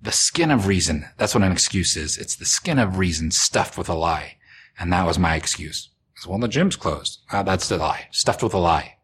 The 0.00 0.12
skin 0.12 0.50
of 0.50 0.66
reason. 0.66 1.06
That's 1.16 1.34
what 1.34 1.42
an 1.44 1.52
excuse 1.52 1.96
is. 1.96 2.18
It's 2.18 2.36
the 2.36 2.44
skin 2.44 2.78
of 2.78 2.98
reason 2.98 3.30
stuffed 3.30 3.76
with 3.76 3.88
a 3.88 3.94
lie. 3.94 4.36
And 4.78 4.92
that 4.92 5.06
was 5.06 5.18
my 5.18 5.34
excuse. 5.34 5.90
Well, 6.26 6.38
the 6.38 6.48
gym's 6.48 6.76
closed. 6.76 7.20
Uh, 7.30 7.42
that's 7.42 7.68
the 7.68 7.76
lie. 7.76 8.08
Stuffed 8.10 8.42
with 8.42 8.54
a 8.54 8.58
lie. 8.58 8.96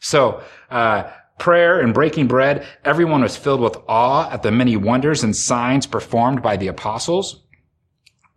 So, 0.00 0.42
uh, 0.70 1.10
prayer 1.42 1.80
and 1.80 1.92
breaking 1.92 2.28
bread, 2.28 2.64
everyone 2.84 3.20
was 3.20 3.36
filled 3.36 3.60
with 3.60 3.76
awe 3.88 4.30
at 4.30 4.44
the 4.44 4.52
many 4.52 4.76
wonders 4.76 5.24
and 5.24 5.34
signs 5.34 5.88
performed 5.88 6.40
by 6.40 6.56
the 6.56 6.68
apostles. 6.68 7.42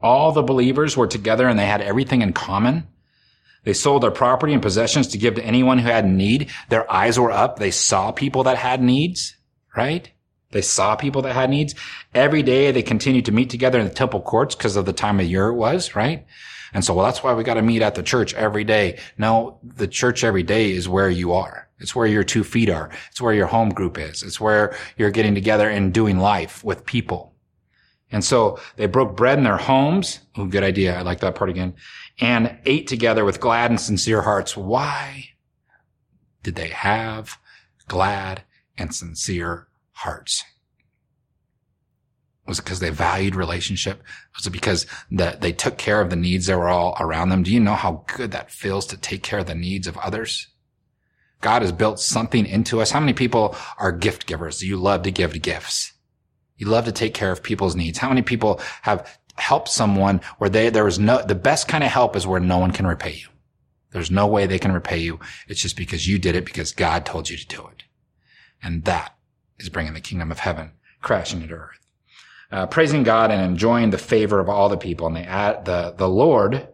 All 0.02 0.32
the 0.32 0.42
believers 0.42 0.98
were 0.98 1.06
together 1.06 1.48
and 1.48 1.60
they 1.60 1.68
had 1.68 1.82
everything 1.82 2.24
in 2.24 2.34
common. 2.34 2.88
They 3.64 3.74
sold 3.74 4.02
their 4.02 4.10
property 4.10 4.54
and 4.54 4.62
possessions 4.62 5.06
to 5.10 5.20
give 5.20 5.36
to 5.36 5.46
anyone 5.46 5.78
who 5.78 5.88
had 5.88 6.10
need. 6.10 6.50
Their 6.70 6.92
eyes 6.92 7.20
were 7.20 7.32
up. 7.32 7.60
They 7.60 7.70
saw 7.70 8.12
people 8.12 8.42
that 8.46 8.58
had 8.58 8.82
needs, 8.82 9.36
right? 9.78 10.10
They 10.50 10.64
saw 10.64 10.96
people 10.96 11.22
that 11.22 11.34
had 11.34 11.52
needs. 11.52 11.76
Every 12.16 12.42
day 12.42 12.72
they 12.72 12.82
continued 12.82 13.26
to 13.26 13.32
meet 13.32 13.52
together 13.52 13.80
in 13.80 13.88
the 13.88 13.94
temple 13.94 14.22
courts 14.22 14.56
because 14.56 14.78
of 14.78 14.88
the 14.88 14.94
time 14.94 15.20
of 15.20 15.28
year 15.28 15.50
it 15.50 15.54
was, 15.56 15.94
right? 15.94 16.26
And 16.74 16.84
so, 16.84 16.96
well, 16.96 17.06
that's 17.06 17.22
why 17.22 17.34
we 17.34 17.44
got 17.44 17.54
to 17.54 17.62
meet 17.62 17.84
at 17.84 17.94
the 17.94 18.02
church 18.02 18.34
every 18.34 18.64
day. 18.64 18.98
No, 19.16 19.60
the 19.64 19.88
church 19.88 20.24
every 20.24 20.44
day 20.44 20.72
is 20.72 20.90
where 20.90 21.10
you 21.10 21.34
are. 21.34 21.65
It's 21.80 21.96
where 21.96 22.08
your 22.08 22.24
two 22.24 22.44
feet 22.44 22.70
are. 22.70 22.90
It's 23.12 23.22
where 23.22 23.34
your 23.34 23.48
home 23.48 23.70
group 23.70 23.98
is. 23.98 24.24
It's 24.24 24.40
where 24.40 24.76
you're 24.98 25.12
getting 25.12 25.36
together 25.36 25.70
and 25.70 25.94
doing 25.94 26.20
life 26.20 26.64
with 26.64 26.86
people. 26.86 27.34
And 28.12 28.24
so 28.24 28.60
they 28.78 28.86
broke 28.86 29.18
bread 29.18 29.38
in 29.38 29.44
their 29.44 29.58
homes. 29.58 30.20
Oh, 30.38 30.46
good 30.46 30.64
idea. 30.64 30.98
I 30.98 31.02
like 31.02 31.20
that 31.20 31.36
part 31.36 31.50
again. 31.50 31.74
And 32.20 32.58
ate 32.66 32.88
together 32.88 33.26
with 33.26 33.42
glad 33.42 33.72
and 33.72 33.82
sincere 33.82 34.22
hearts. 34.22 34.56
Why 34.56 35.30
did 36.44 36.56
they 36.56 36.70
have 36.70 37.38
glad 37.88 38.44
and 38.78 38.94
sincere 38.94 39.68
hearts? 39.92 40.44
Was 42.48 42.60
it 42.60 42.64
because 42.64 42.80
they 42.80 42.92
valued 42.92 43.36
relationship? 43.36 44.04
Was 44.36 44.46
it 44.46 44.52
because 44.52 44.86
that 45.12 45.42
they 45.42 45.52
took 45.52 45.78
care 45.78 46.00
of 46.00 46.12
the 46.12 46.16
needs 46.16 46.46
that 46.46 46.58
were 46.58 46.70
all 46.70 46.96
around 47.00 47.30
them? 47.30 47.42
Do 47.44 47.52
you 47.52 47.60
know 47.60 47.74
how 47.74 48.06
good 48.16 48.32
that 48.32 48.52
feels 48.52 48.86
to 48.88 48.98
take 48.98 49.24
care 49.24 49.40
of 49.40 49.48
the 49.48 49.56
needs 49.56 49.88
of 49.88 49.98
others? 49.98 50.48
God 51.46 51.62
has 51.62 51.72
built 51.72 52.00
something 52.00 52.48
into 52.48 52.82
us. 52.82 52.90
How 52.90 53.00
many 53.00 53.14
people 53.14 53.56
are 53.78 53.92
gift 53.92 54.26
givers? 54.26 54.64
You 54.64 54.78
love 54.78 55.04
to 55.04 55.12
give 55.12 55.40
gifts. 55.44 55.94
You 56.58 56.66
love 56.66 56.86
to 56.86 56.92
take 56.92 57.14
care 57.14 57.32
of 57.32 57.44
people's 57.44 57.76
needs. 57.76 58.00
How 58.00 58.10
many 58.10 58.24
people 58.24 58.60
have 58.82 59.20
helped 59.36 59.70
someone 59.70 60.22
where 60.40 60.50
they, 60.50 60.72
there 60.72 60.86
was 60.86 60.98
no, 60.98 61.22
the 61.22 61.36
best 61.36 61.68
kind 61.68 61.84
of 61.84 61.92
help 61.92 62.16
is 62.16 62.26
where 62.26 62.40
no 62.40 62.58
one 62.58 62.72
can 62.72 62.88
repay 62.88 63.14
you. 63.14 63.28
There's 63.92 64.10
no 64.10 64.26
way 64.26 64.48
they 64.48 64.58
can 64.58 64.72
repay 64.72 64.98
you. 64.98 65.20
It's 65.48 65.62
just 65.62 65.78
because 65.78 66.08
you 66.08 66.18
did 66.18 66.36
it 66.36 66.46
because 66.46 66.72
God 66.72 67.06
told 67.06 67.30
you 67.30 67.38
to 67.38 67.46
do 67.46 67.68
it. 67.68 67.84
And 68.64 68.84
that 68.86 69.16
is 69.60 69.70
bringing 69.70 69.94
the 69.94 70.02
kingdom 70.02 70.32
of 70.32 70.40
heaven 70.40 70.72
crashing 71.04 71.44
into 71.44 71.54
earth. 71.54 71.86
Uh, 72.52 72.66
praising 72.66 73.04
God 73.04 73.30
and 73.30 73.44
enjoying 73.44 73.92
the 73.92 74.00
favor 74.00 74.40
of 74.40 74.50
all 74.50 74.68
the 74.68 74.78
people. 74.78 75.06
And 75.06 75.16
they 75.16 75.26
add, 75.26 75.66
the, 75.66 75.94
the 75.96 76.10
Lord, 76.10 76.70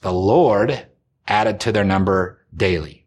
the 0.00 0.14
Lord 0.14 0.86
added 1.28 1.60
to 1.60 1.70
their 1.70 1.84
number 1.84 2.40
daily 2.56 2.99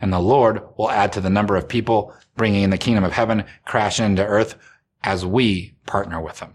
and 0.00 0.12
the 0.12 0.20
Lord 0.20 0.62
will 0.76 0.90
add 0.90 1.12
to 1.12 1.20
the 1.20 1.30
number 1.30 1.56
of 1.56 1.68
people 1.68 2.12
bringing 2.36 2.62
in 2.62 2.70
the 2.70 2.78
kingdom 2.78 3.04
of 3.04 3.12
heaven 3.12 3.44
crash 3.64 3.98
into 3.98 4.24
earth 4.24 4.56
as 5.02 5.24
we 5.24 5.74
partner 5.86 6.20
with 6.20 6.40
them. 6.40 6.54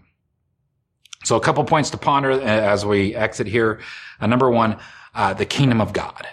So 1.24 1.36
a 1.36 1.40
couple 1.40 1.64
points 1.64 1.90
to 1.90 1.96
ponder 1.96 2.32
uh, 2.32 2.40
as 2.40 2.84
we 2.84 3.14
exit 3.14 3.46
here. 3.46 3.80
Uh, 4.20 4.26
number 4.26 4.50
one, 4.50 4.78
uh, 5.14 5.34
the 5.34 5.46
kingdom 5.46 5.80
of 5.80 5.92
God. 5.92 6.26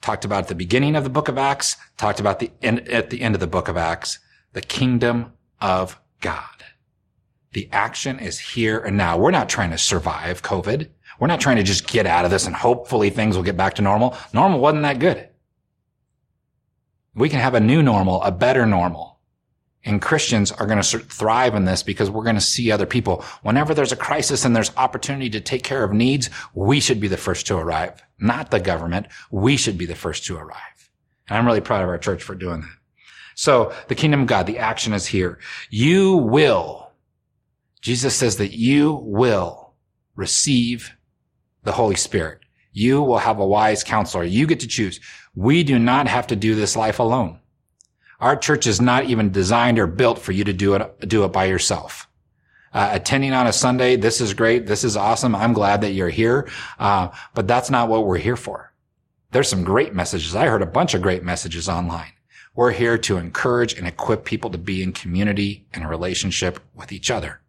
talked 0.00 0.24
about 0.24 0.42
at 0.42 0.48
the 0.48 0.54
beginning 0.54 0.96
of 0.96 1.04
the 1.04 1.10
book 1.10 1.28
of 1.28 1.38
Acts, 1.38 1.76
talked 1.96 2.20
about 2.20 2.38
the 2.38 2.50
end, 2.60 2.88
at 2.88 3.10
the 3.10 3.22
end 3.22 3.34
of 3.34 3.40
the 3.40 3.46
book 3.46 3.68
of 3.68 3.76
Acts, 3.76 4.18
the 4.52 4.60
kingdom 4.60 5.32
of 5.60 6.00
God. 6.20 6.64
The 7.52 7.68
action 7.72 8.18
is 8.18 8.38
here 8.38 8.78
and 8.80 8.96
now. 8.96 9.16
We're 9.16 9.30
not 9.30 9.48
trying 9.48 9.70
to 9.70 9.78
survive 9.78 10.42
COVID. 10.42 10.88
We're 11.20 11.28
not 11.28 11.40
trying 11.40 11.56
to 11.56 11.62
just 11.62 11.86
get 11.86 12.06
out 12.06 12.24
of 12.24 12.30
this 12.30 12.46
and 12.46 12.54
hopefully 12.54 13.10
things 13.10 13.36
will 13.36 13.44
get 13.44 13.56
back 13.56 13.74
to 13.74 13.82
normal. 13.82 14.16
Normal 14.32 14.58
wasn't 14.58 14.82
that 14.82 14.98
good. 14.98 15.28
We 17.14 17.28
can 17.28 17.40
have 17.40 17.54
a 17.54 17.60
new 17.60 17.82
normal, 17.82 18.22
a 18.22 18.32
better 18.32 18.66
normal. 18.66 19.18
And 19.84 20.00
Christians 20.00 20.50
are 20.50 20.66
going 20.66 20.80
to 20.80 20.98
thrive 20.98 21.54
in 21.54 21.66
this 21.66 21.82
because 21.82 22.10
we're 22.10 22.24
going 22.24 22.36
to 22.36 22.40
see 22.40 22.72
other 22.72 22.86
people. 22.86 23.22
Whenever 23.42 23.74
there's 23.74 23.92
a 23.92 23.96
crisis 23.96 24.44
and 24.44 24.56
there's 24.56 24.74
opportunity 24.76 25.28
to 25.30 25.40
take 25.40 25.62
care 25.62 25.84
of 25.84 25.92
needs, 25.92 26.30
we 26.54 26.80
should 26.80 27.00
be 27.00 27.08
the 27.08 27.18
first 27.18 27.46
to 27.48 27.56
arrive, 27.56 28.02
not 28.18 28.50
the 28.50 28.60
government. 28.60 29.06
We 29.30 29.56
should 29.58 29.76
be 29.76 29.84
the 29.84 29.94
first 29.94 30.24
to 30.26 30.36
arrive. 30.36 30.90
And 31.28 31.36
I'm 31.36 31.46
really 31.46 31.60
proud 31.60 31.82
of 31.82 31.88
our 31.88 31.98
church 31.98 32.22
for 32.22 32.34
doing 32.34 32.62
that. 32.62 32.76
So 33.34 33.74
the 33.88 33.94
kingdom 33.94 34.22
of 34.22 34.26
God, 34.26 34.46
the 34.46 34.58
action 34.58 34.92
is 34.92 35.06
here. 35.06 35.38
You 35.68 36.16
will, 36.16 36.92
Jesus 37.82 38.14
says 38.14 38.38
that 38.38 38.56
you 38.56 38.94
will 39.02 39.74
receive 40.16 40.94
the 41.64 41.72
Holy 41.72 41.96
Spirit. 41.96 42.40
You 42.74 43.02
will 43.02 43.18
have 43.18 43.38
a 43.38 43.46
wise 43.46 43.84
counselor. 43.84 44.24
You 44.24 44.48
get 44.48 44.60
to 44.60 44.66
choose. 44.66 44.98
We 45.36 45.62
do 45.62 45.78
not 45.78 46.08
have 46.08 46.26
to 46.26 46.36
do 46.36 46.56
this 46.56 46.74
life 46.74 46.98
alone. 46.98 47.38
Our 48.20 48.36
church 48.36 48.66
is 48.66 48.80
not 48.80 49.04
even 49.04 49.30
designed 49.30 49.78
or 49.78 49.86
built 49.86 50.18
for 50.18 50.32
you 50.32 50.42
to 50.42 50.52
do 50.52 50.74
it, 50.74 51.08
do 51.08 51.24
it 51.24 51.28
by 51.28 51.44
yourself. 51.44 52.08
Uh, 52.72 52.90
attending 52.90 53.32
on 53.32 53.46
a 53.46 53.52
Sunday, 53.52 53.94
this 53.94 54.20
is 54.20 54.34
great. 54.34 54.66
This 54.66 54.82
is 54.82 54.96
awesome. 54.96 55.36
I'm 55.36 55.52
glad 55.52 55.82
that 55.82 55.92
you're 55.92 56.08
here. 56.08 56.50
Uh, 56.76 57.10
but 57.32 57.46
that's 57.46 57.70
not 57.70 57.88
what 57.88 58.06
we're 58.06 58.18
here 58.18 58.36
for. 58.36 58.72
There's 59.30 59.48
some 59.48 59.62
great 59.62 59.94
messages. 59.94 60.34
I 60.34 60.46
heard 60.46 60.62
a 60.62 60.66
bunch 60.66 60.94
of 60.94 61.02
great 61.02 61.22
messages 61.22 61.68
online. 61.68 62.12
We're 62.56 62.72
here 62.72 62.98
to 62.98 63.18
encourage 63.18 63.74
and 63.74 63.86
equip 63.86 64.24
people 64.24 64.50
to 64.50 64.58
be 64.58 64.82
in 64.82 64.92
community 64.92 65.66
and 65.72 65.88
relationship 65.88 66.58
with 66.74 66.90
each 66.90 67.08
other. 67.08 67.40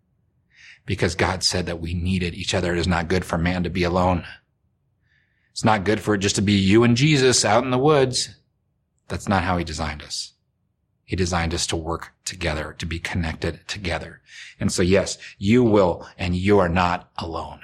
Because 0.85 1.15
God 1.15 1.43
said 1.43 1.65
that 1.65 1.81
we 1.81 1.95
needed 1.95 2.35
each 2.35 2.53
other. 2.53 2.73
It 2.73 2.79
is 2.79 2.87
not 2.87 3.07
good 3.07 3.25
for 3.25 3.39
man 3.39 3.63
to 3.63 3.71
be 3.71 3.83
alone. 3.83 4.23
It's 5.55 5.63
not 5.63 5.85
good 5.85 6.01
for 6.01 6.15
it 6.15 6.17
just 6.17 6.35
to 6.35 6.41
be 6.41 6.51
you 6.51 6.83
and 6.83 6.97
Jesus 6.97 7.45
out 7.45 7.63
in 7.63 7.71
the 7.71 7.77
woods. 7.77 8.27
That's 9.07 9.29
not 9.29 9.43
how 9.43 9.57
he 9.57 9.63
designed 9.63 10.03
us. 10.03 10.33
He 11.05 11.15
designed 11.15 11.53
us 11.53 11.65
to 11.67 11.77
work 11.77 12.11
together, 12.25 12.75
to 12.77 12.85
be 12.85 12.99
connected 12.99 13.65
together. 13.65 14.19
And 14.59 14.69
so 14.69 14.81
yes, 14.81 15.17
you 15.37 15.63
will, 15.63 16.05
and 16.17 16.35
you 16.35 16.59
are 16.59 16.67
not 16.67 17.09
alone. 17.17 17.61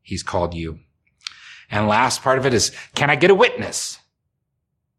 He's 0.00 0.22
called 0.22 0.54
you. 0.54 0.78
And 1.70 1.86
last 1.86 2.22
part 2.22 2.38
of 2.38 2.46
it 2.46 2.54
is, 2.54 2.72
can 2.94 3.10
I 3.10 3.16
get 3.16 3.30
a 3.30 3.34
witness? 3.34 3.98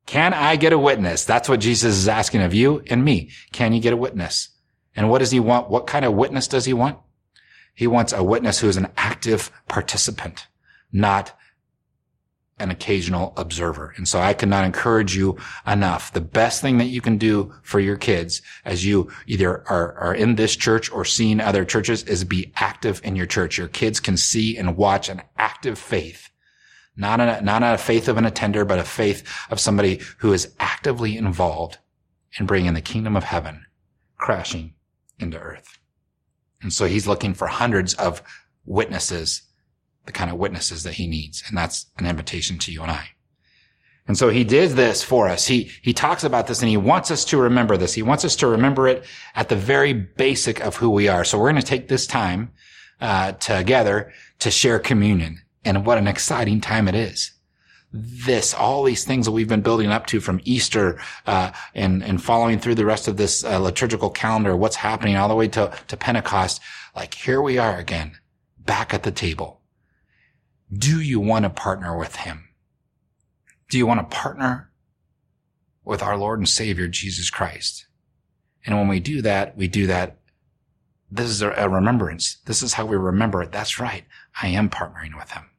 Can 0.06 0.36
I 0.36 0.56
get 0.56 0.72
a 0.72 0.78
witness? 0.78 1.26
That's 1.26 1.50
what 1.50 1.62
Jesus 1.62 1.98
is 1.98 2.08
asking 2.08 2.44
of 2.44 2.54
you 2.54 2.84
and 2.92 3.04
me. 3.04 3.32
Can 3.54 3.74
you 3.74 3.80
get 3.80 3.94
a 3.94 3.98
witness? 3.98 4.50
And 4.96 5.10
what 5.10 5.18
does 5.18 5.32
he 5.32 5.40
want? 5.40 5.72
What 5.72 5.88
kind 5.88 6.06
of 6.06 6.14
witness 6.14 6.48
does 6.48 6.66
he 6.66 6.74
want? 6.74 7.00
He 7.74 7.88
wants 7.88 8.14
a 8.14 8.24
witness 8.24 8.60
who 8.60 8.68
is 8.68 8.78
an 8.78 8.90
active 8.98 9.52
participant, 9.68 10.46
not 10.92 11.34
an 12.60 12.72
occasional 12.72 13.34
observer. 13.38 13.94
And 13.98 14.08
so 14.08 14.20
I 14.20 14.34
cannot 14.34 14.66
encourage 14.66 15.16
you 15.16 15.38
enough. 15.66 16.14
The 16.14 16.22
best 16.22 16.62
thing 16.62 16.78
that 16.78 16.86
you 16.86 17.02
can 17.02 17.18
do 17.18 17.54
for 17.64 17.80
your 17.80 17.98
kids 17.98 18.42
as 18.66 18.86
you 18.86 19.10
either 19.28 19.68
are, 19.70 19.94
are 19.96 20.14
in 20.14 20.36
this 20.36 20.56
church 20.56 20.92
or 20.92 21.06
seeing 21.06 21.40
other 21.40 21.66
churches 21.66 22.04
is 22.04 22.24
be 22.24 22.52
active 22.56 23.02
in 23.04 23.16
your 23.16 23.26
church. 23.26 23.58
Your 23.58 23.68
kids 23.68 24.00
can 24.00 24.18
see 24.18 24.58
and 24.58 24.78
watch 24.78 25.10
an 25.10 25.22
active 25.38 25.80
faith. 25.80 26.30
Not 26.96 27.20
a, 27.22 27.42
not 27.42 27.64
a 27.64 27.78
faith 27.78 28.08
of 28.08 28.18
an 28.18 28.26
attender, 28.26 28.66
but 28.66 28.80
a 28.80 28.84
faith 28.84 29.24
of 29.50 29.60
somebody 29.60 30.02
who 30.18 30.34
is 30.34 30.54
actively 30.60 31.16
involved 31.16 31.78
in 32.38 32.46
bringing 32.46 32.74
the 32.74 32.82
kingdom 32.82 33.16
of 33.16 33.24
heaven 33.24 33.66
crashing 34.18 34.74
into 35.18 35.40
earth. 35.40 35.80
And 36.62 36.74
so 36.74 36.86
he's 36.86 37.08
looking 37.08 37.34
for 37.34 37.48
hundreds 37.48 37.94
of 37.94 38.22
witnesses 38.66 39.44
the 40.10 40.14
kind 40.14 40.32
of 40.32 40.38
witnesses 40.38 40.82
that 40.82 40.96
he 40.96 41.06
needs. 41.06 41.44
And 41.48 41.56
that's 41.56 41.86
an 42.00 42.08
invitation 42.08 42.58
to 42.60 42.72
you 42.72 42.82
and 42.82 42.90
I. 42.90 43.10
And 44.08 44.18
so 44.18 44.30
he 44.30 44.44
did 44.44 44.72
this 44.72 45.04
for 45.04 45.30
us. 45.30 45.46
He, 45.46 45.70
he 45.84 45.94
talks 45.94 46.24
about 46.24 46.48
this 46.48 46.62
and 46.62 46.70
he 46.70 46.78
wants 46.78 47.12
us 47.12 47.24
to 47.26 47.38
remember 47.38 47.78
this. 47.78 47.94
He 47.94 48.02
wants 48.02 48.26
us 48.26 48.36
to 48.38 48.48
remember 48.48 48.88
it 48.88 49.06
at 49.36 49.50
the 49.50 49.56
very 49.56 49.94
basic 49.94 50.66
of 50.66 50.78
who 50.78 50.90
we 50.90 51.08
are. 51.08 51.24
So 51.24 51.38
we're 51.38 51.52
going 51.52 51.62
to 51.62 51.68
take 51.68 51.90
this 51.90 52.08
time, 52.08 52.52
uh, 53.00 53.34
together 53.34 54.12
to 54.40 54.50
share 54.50 54.80
communion 54.80 55.44
and 55.64 55.86
what 55.86 56.00
an 56.00 56.08
exciting 56.08 56.60
time 56.60 56.88
it 56.88 56.96
is. 56.96 57.32
This, 57.94 58.56
all 58.56 58.84
these 58.84 59.06
things 59.06 59.28
that 59.28 59.32
we've 59.32 59.48
been 59.48 59.62
building 59.62 59.92
up 59.92 60.08
to 60.08 60.20
from 60.20 60.42
Easter, 60.44 61.00
uh, 61.28 61.52
and, 61.76 62.04
and 62.04 62.22
following 62.22 62.58
through 62.58 62.76
the 62.76 62.86
rest 62.86 63.08
of 63.08 63.18
this 63.18 63.44
uh, 63.44 63.60
liturgical 63.60 64.10
calendar, 64.10 64.56
what's 64.56 64.76
happening 64.76 65.18
all 65.18 65.30
the 65.30 65.36
way 65.36 65.48
to, 65.50 65.72
to 65.88 65.98
Pentecost. 65.98 66.62
Like 66.96 67.14
here 67.14 67.44
we 67.44 67.60
are 67.60 67.78
again, 67.78 68.18
back 68.58 68.92
at 68.92 69.04
the 69.04 69.12
table 69.12 69.59
do 70.72 71.02
you 71.02 71.20
want 71.20 71.44
to 71.44 71.50
partner 71.50 71.98
with 71.98 72.18
him? 72.18 72.50
Do 73.70 73.78
you 73.78 73.88
want 73.88 74.00
to 74.00 74.16
partner 74.16 74.72
with 75.84 76.02
our 76.02 76.18
Lord 76.18 76.40
and 76.40 76.50
Savior, 76.50 76.88
Jesus 76.88 77.30
Christ? 77.30 77.86
And 78.66 78.78
when 78.78 78.88
we 78.88 79.00
do 79.00 79.22
that, 79.22 79.58
we 79.58 79.68
do 79.68 79.88
that. 79.88 80.18
This 81.12 81.30
is 81.30 81.42
a 81.42 81.70
remembrance. 81.70 82.38
This 82.46 82.62
is 82.62 82.74
how 82.74 82.86
we 82.86 82.96
remember 82.96 83.42
it. 83.42 83.52
That's 83.52 83.80
right. 83.80 84.04
I 84.42 84.50
am 84.50 84.70
partnering 84.70 85.18
with 85.18 85.32
him. 85.32 85.50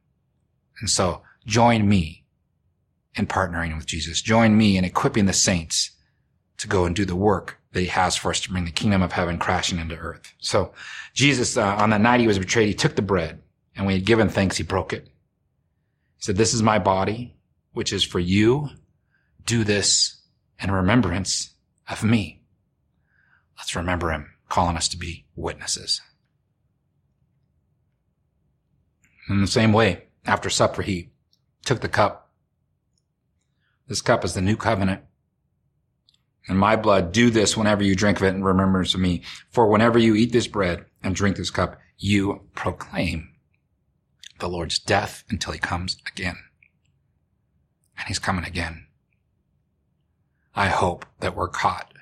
And 0.79 0.89
so 0.89 1.23
join 1.45 1.89
me 1.89 2.23
in 3.15 3.27
partnering 3.27 3.75
with 3.75 3.85
Jesus. 3.85 4.21
Join 4.21 4.57
me 4.57 4.77
in 4.77 4.85
equipping 4.85 5.25
the 5.25 5.33
saints 5.33 5.91
to 6.57 6.67
go 6.67 6.85
and 6.85 6.95
do 6.95 7.03
the 7.03 7.15
work 7.15 7.57
that 7.73 7.81
he 7.81 7.87
has 7.87 8.15
for 8.15 8.31
us 8.31 8.39
to 8.41 8.49
bring 8.49 8.65
the 8.65 8.71
kingdom 8.71 9.01
of 9.01 9.11
heaven 9.11 9.37
crashing 9.37 9.79
into 9.79 9.97
earth. 9.97 10.33
So 10.39 10.73
Jesus, 11.13 11.57
uh, 11.57 11.75
on 11.75 11.89
that 11.89 12.01
night 12.01 12.21
he 12.21 12.27
was 12.27 12.39
betrayed, 12.39 12.67
he 12.67 12.73
took 12.73 12.95
the 12.95 13.01
bread 13.01 13.41
and 13.81 13.87
when 13.87 13.93
he 13.93 13.99
had 13.99 14.05
given 14.05 14.29
thanks, 14.29 14.57
he 14.57 14.63
broke 14.63 14.93
it. 14.93 15.05
He 15.05 16.19
said, 16.19 16.37
this 16.37 16.53
is 16.53 16.61
my 16.61 16.77
body, 16.77 17.35
which 17.73 17.91
is 17.91 18.03
for 18.03 18.19
you. 18.19 18.69
Do 19.43 19.63
this 19.63 20.21
in 20.61 20.69
remembrance 20.69 21.55
of 21.89 22.03
me. 22.03 22.43
Let's 23.57 23.75
remember 23.75 24.11
him 24.11 24.33
calling 24.49 24.77
us 24.77 24.87
to 24.89 24.97
be 24.97 25.25
witnesses. 25.35 25.99
In 29.27 29.41
the 29.41 29.47
same 29.47 29.73
way, 29.73 30.03
after 30.25 30.51
supper, 30.51 30.83
he 30.83 31.09
took 31.65 31.81
the 31.81 31.89
cup. 31.89 32.29
This 33.87 34.03
cup 34.03 34.23
is 34.23 34.35
the 34.35 34.41
new 34.41 34.57
covenant. 34.57 35.01
In 36.47 36.55
my 36.55 36.75
blood, 36.75 37.11
do 37.11 37.31
this 37.31 37.57
whenever 37.57 37.81
you 37.81 37.95
drink 37.95 38.19
of 38.19 38.25
it 38.25 38.35
in 38.35 38.43
remembrance 38.43 38.93
of 38.93 38.99
me. 38.99 39.23
For 39.49 39.65
whenever 39.65 39.97
you 39.97 40.13
eat 40.13 40.33
this 40.33 40.45
bread 40.45 40.85
and 41.01 41.15
drink 41.15 41.37
this 41.37 41.49
cup, 41.49 41.79
you 41.97 42.41
proclaim 42.53 43.30
the 44.41 44.49
Lord's 44.49 44.79
death 44.79 45.23
until 45.29 45.53
he 45.53 45.59
comes 45.59 45.97
again. 46.11 46.37
And 47.97 48.07
he's 48.07 48.19
coming 48.19 48.43
again. 48.43 48.87
I 50.53 50.67
hope 50.67 51.05
that 51.21 51.35
we're 51.35 51.47
caught 51.47 51.93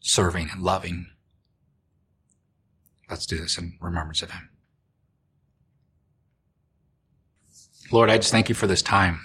serving 0.00 0.48
and 0.52 0.62
loving. 0.62 1.08
Let's 3.10 3.26
do 3.26 3.38
this 3.38 3.58
in 3.58 3.76
remembrance 3.80 4.22
of 4.22 4.30
him. 4.30 4.50
Lord, 7.90 8.10
I 8.10 8.18
just 8.18 8.30
thank 8.30 8.48
you 8.48 8.54
for 8.54 8.66
this 8.66 8.82
time. 8.82 9.20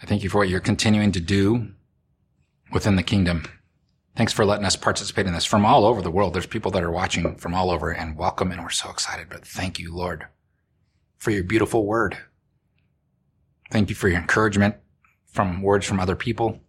I 0.00 0.06
thank 0.06 0.22
you 0.22 0.30
for 0.30 0.38
what 0.38 0.48
you're 0.48 0.60
continuing 0.60 1.12
to 1.12 1.20
do 1.20 1.72
within 2.72 2.96
the 2.96 3.02
kingdom. 3.02 3.44
Thanks 4.14 4.32
for 4.32 4.46
letting 4.46 4.64
us 4.64 4.76
participate 4.76 5.26
in 5.26 5.34
this 5.34 5.44
from 5.44 5.66
all 5.66 5.84
over 5.84 6.00
the 6.00 6.10
world. 6.10 6.32
There's 6.32 6.46
people 6.46 6.70
that 6.70 6.82
are 6.82 6.90
watching 6.90 7.36
from 7.36 7.52
all 7.52 7.70
over 7.70 7.90
and 7.90 8.16
welcome 8.16 8.52
and 8.52 8.62
we're 8.62 8.70
so 8.70 8.90
excited, 8.90 9.28
but 9.28 9.46
thank 9.46 9.78
you, 9.78 9.94
Lord 9.94 10.26
for 11.18 11.30
your 11.30 11.44
beautiful 11.44 11.86
word. 11.86 12.16
Thank 13.70 13.88
you 13.88 13.94
for 13.94 14.08
your 14.08 14.20
encouragement 14.20 14.76
from 15.26 15.62
words 15.62 15.86
from 15.86 16.00
other 16.00 16.16
people. 16.16 16.60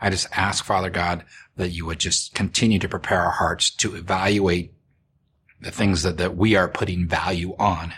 I 0.00 0.10
just 0.10 0.28
ask, 0.32 0.64
Father 0.64 0.90
God, 0.90 1.24
that 1.56 1.70
you 1.70 1.86
would 1.86 1.98
just 1.98 2.34
continue 2.34 2.78
to 2.78 2.88
prepare 2.88 3.22
our 3.22 3.30
hearts 3.30 3.70
to 3.76 3.94
evaluate 3.94 4.74
the 5.60 5.70
things 5.70 6.02
that, 6.02 6.18
that 6.18 6.36
we 6.36 6.56
are 6.56 6.68
putting 6.68 7.08
value 7.08 7.54
on 7.58 7.94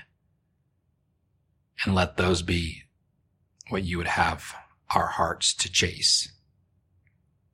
and 1.85 1.95
let 1.95 2.17
those 2.17 2.43
be 2.43 2.83
what 3.69 3.85
you 3.85 3.99
would 3.99 4.07
have 4.07 4.55
our 4.95 5.07
hearts 5.07 5.53
to 5.55 5.71
chase. 5.71 6.33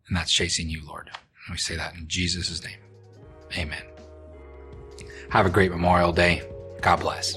And 0.08 0.16
that's 0.16 0.32
chasing 0.32 0.68
you, 0.68 0.82
Lord. 0.86 1.10
And 1.46 1.52
we 1.52 1.58
say 1.58 1.76
that 1.76 1.94
in 1.94 2.06
Jesus' 2.06 2.62
name. 2.62 2.78
Amen. 3.56 3.82
Have 5.30 5.46
a 5.46 5.50
great 5.50 5.70
Memorial 5.70 6.12
Day. 6.12 6.42
God 6.82 7.00
bless. 7.00 7.36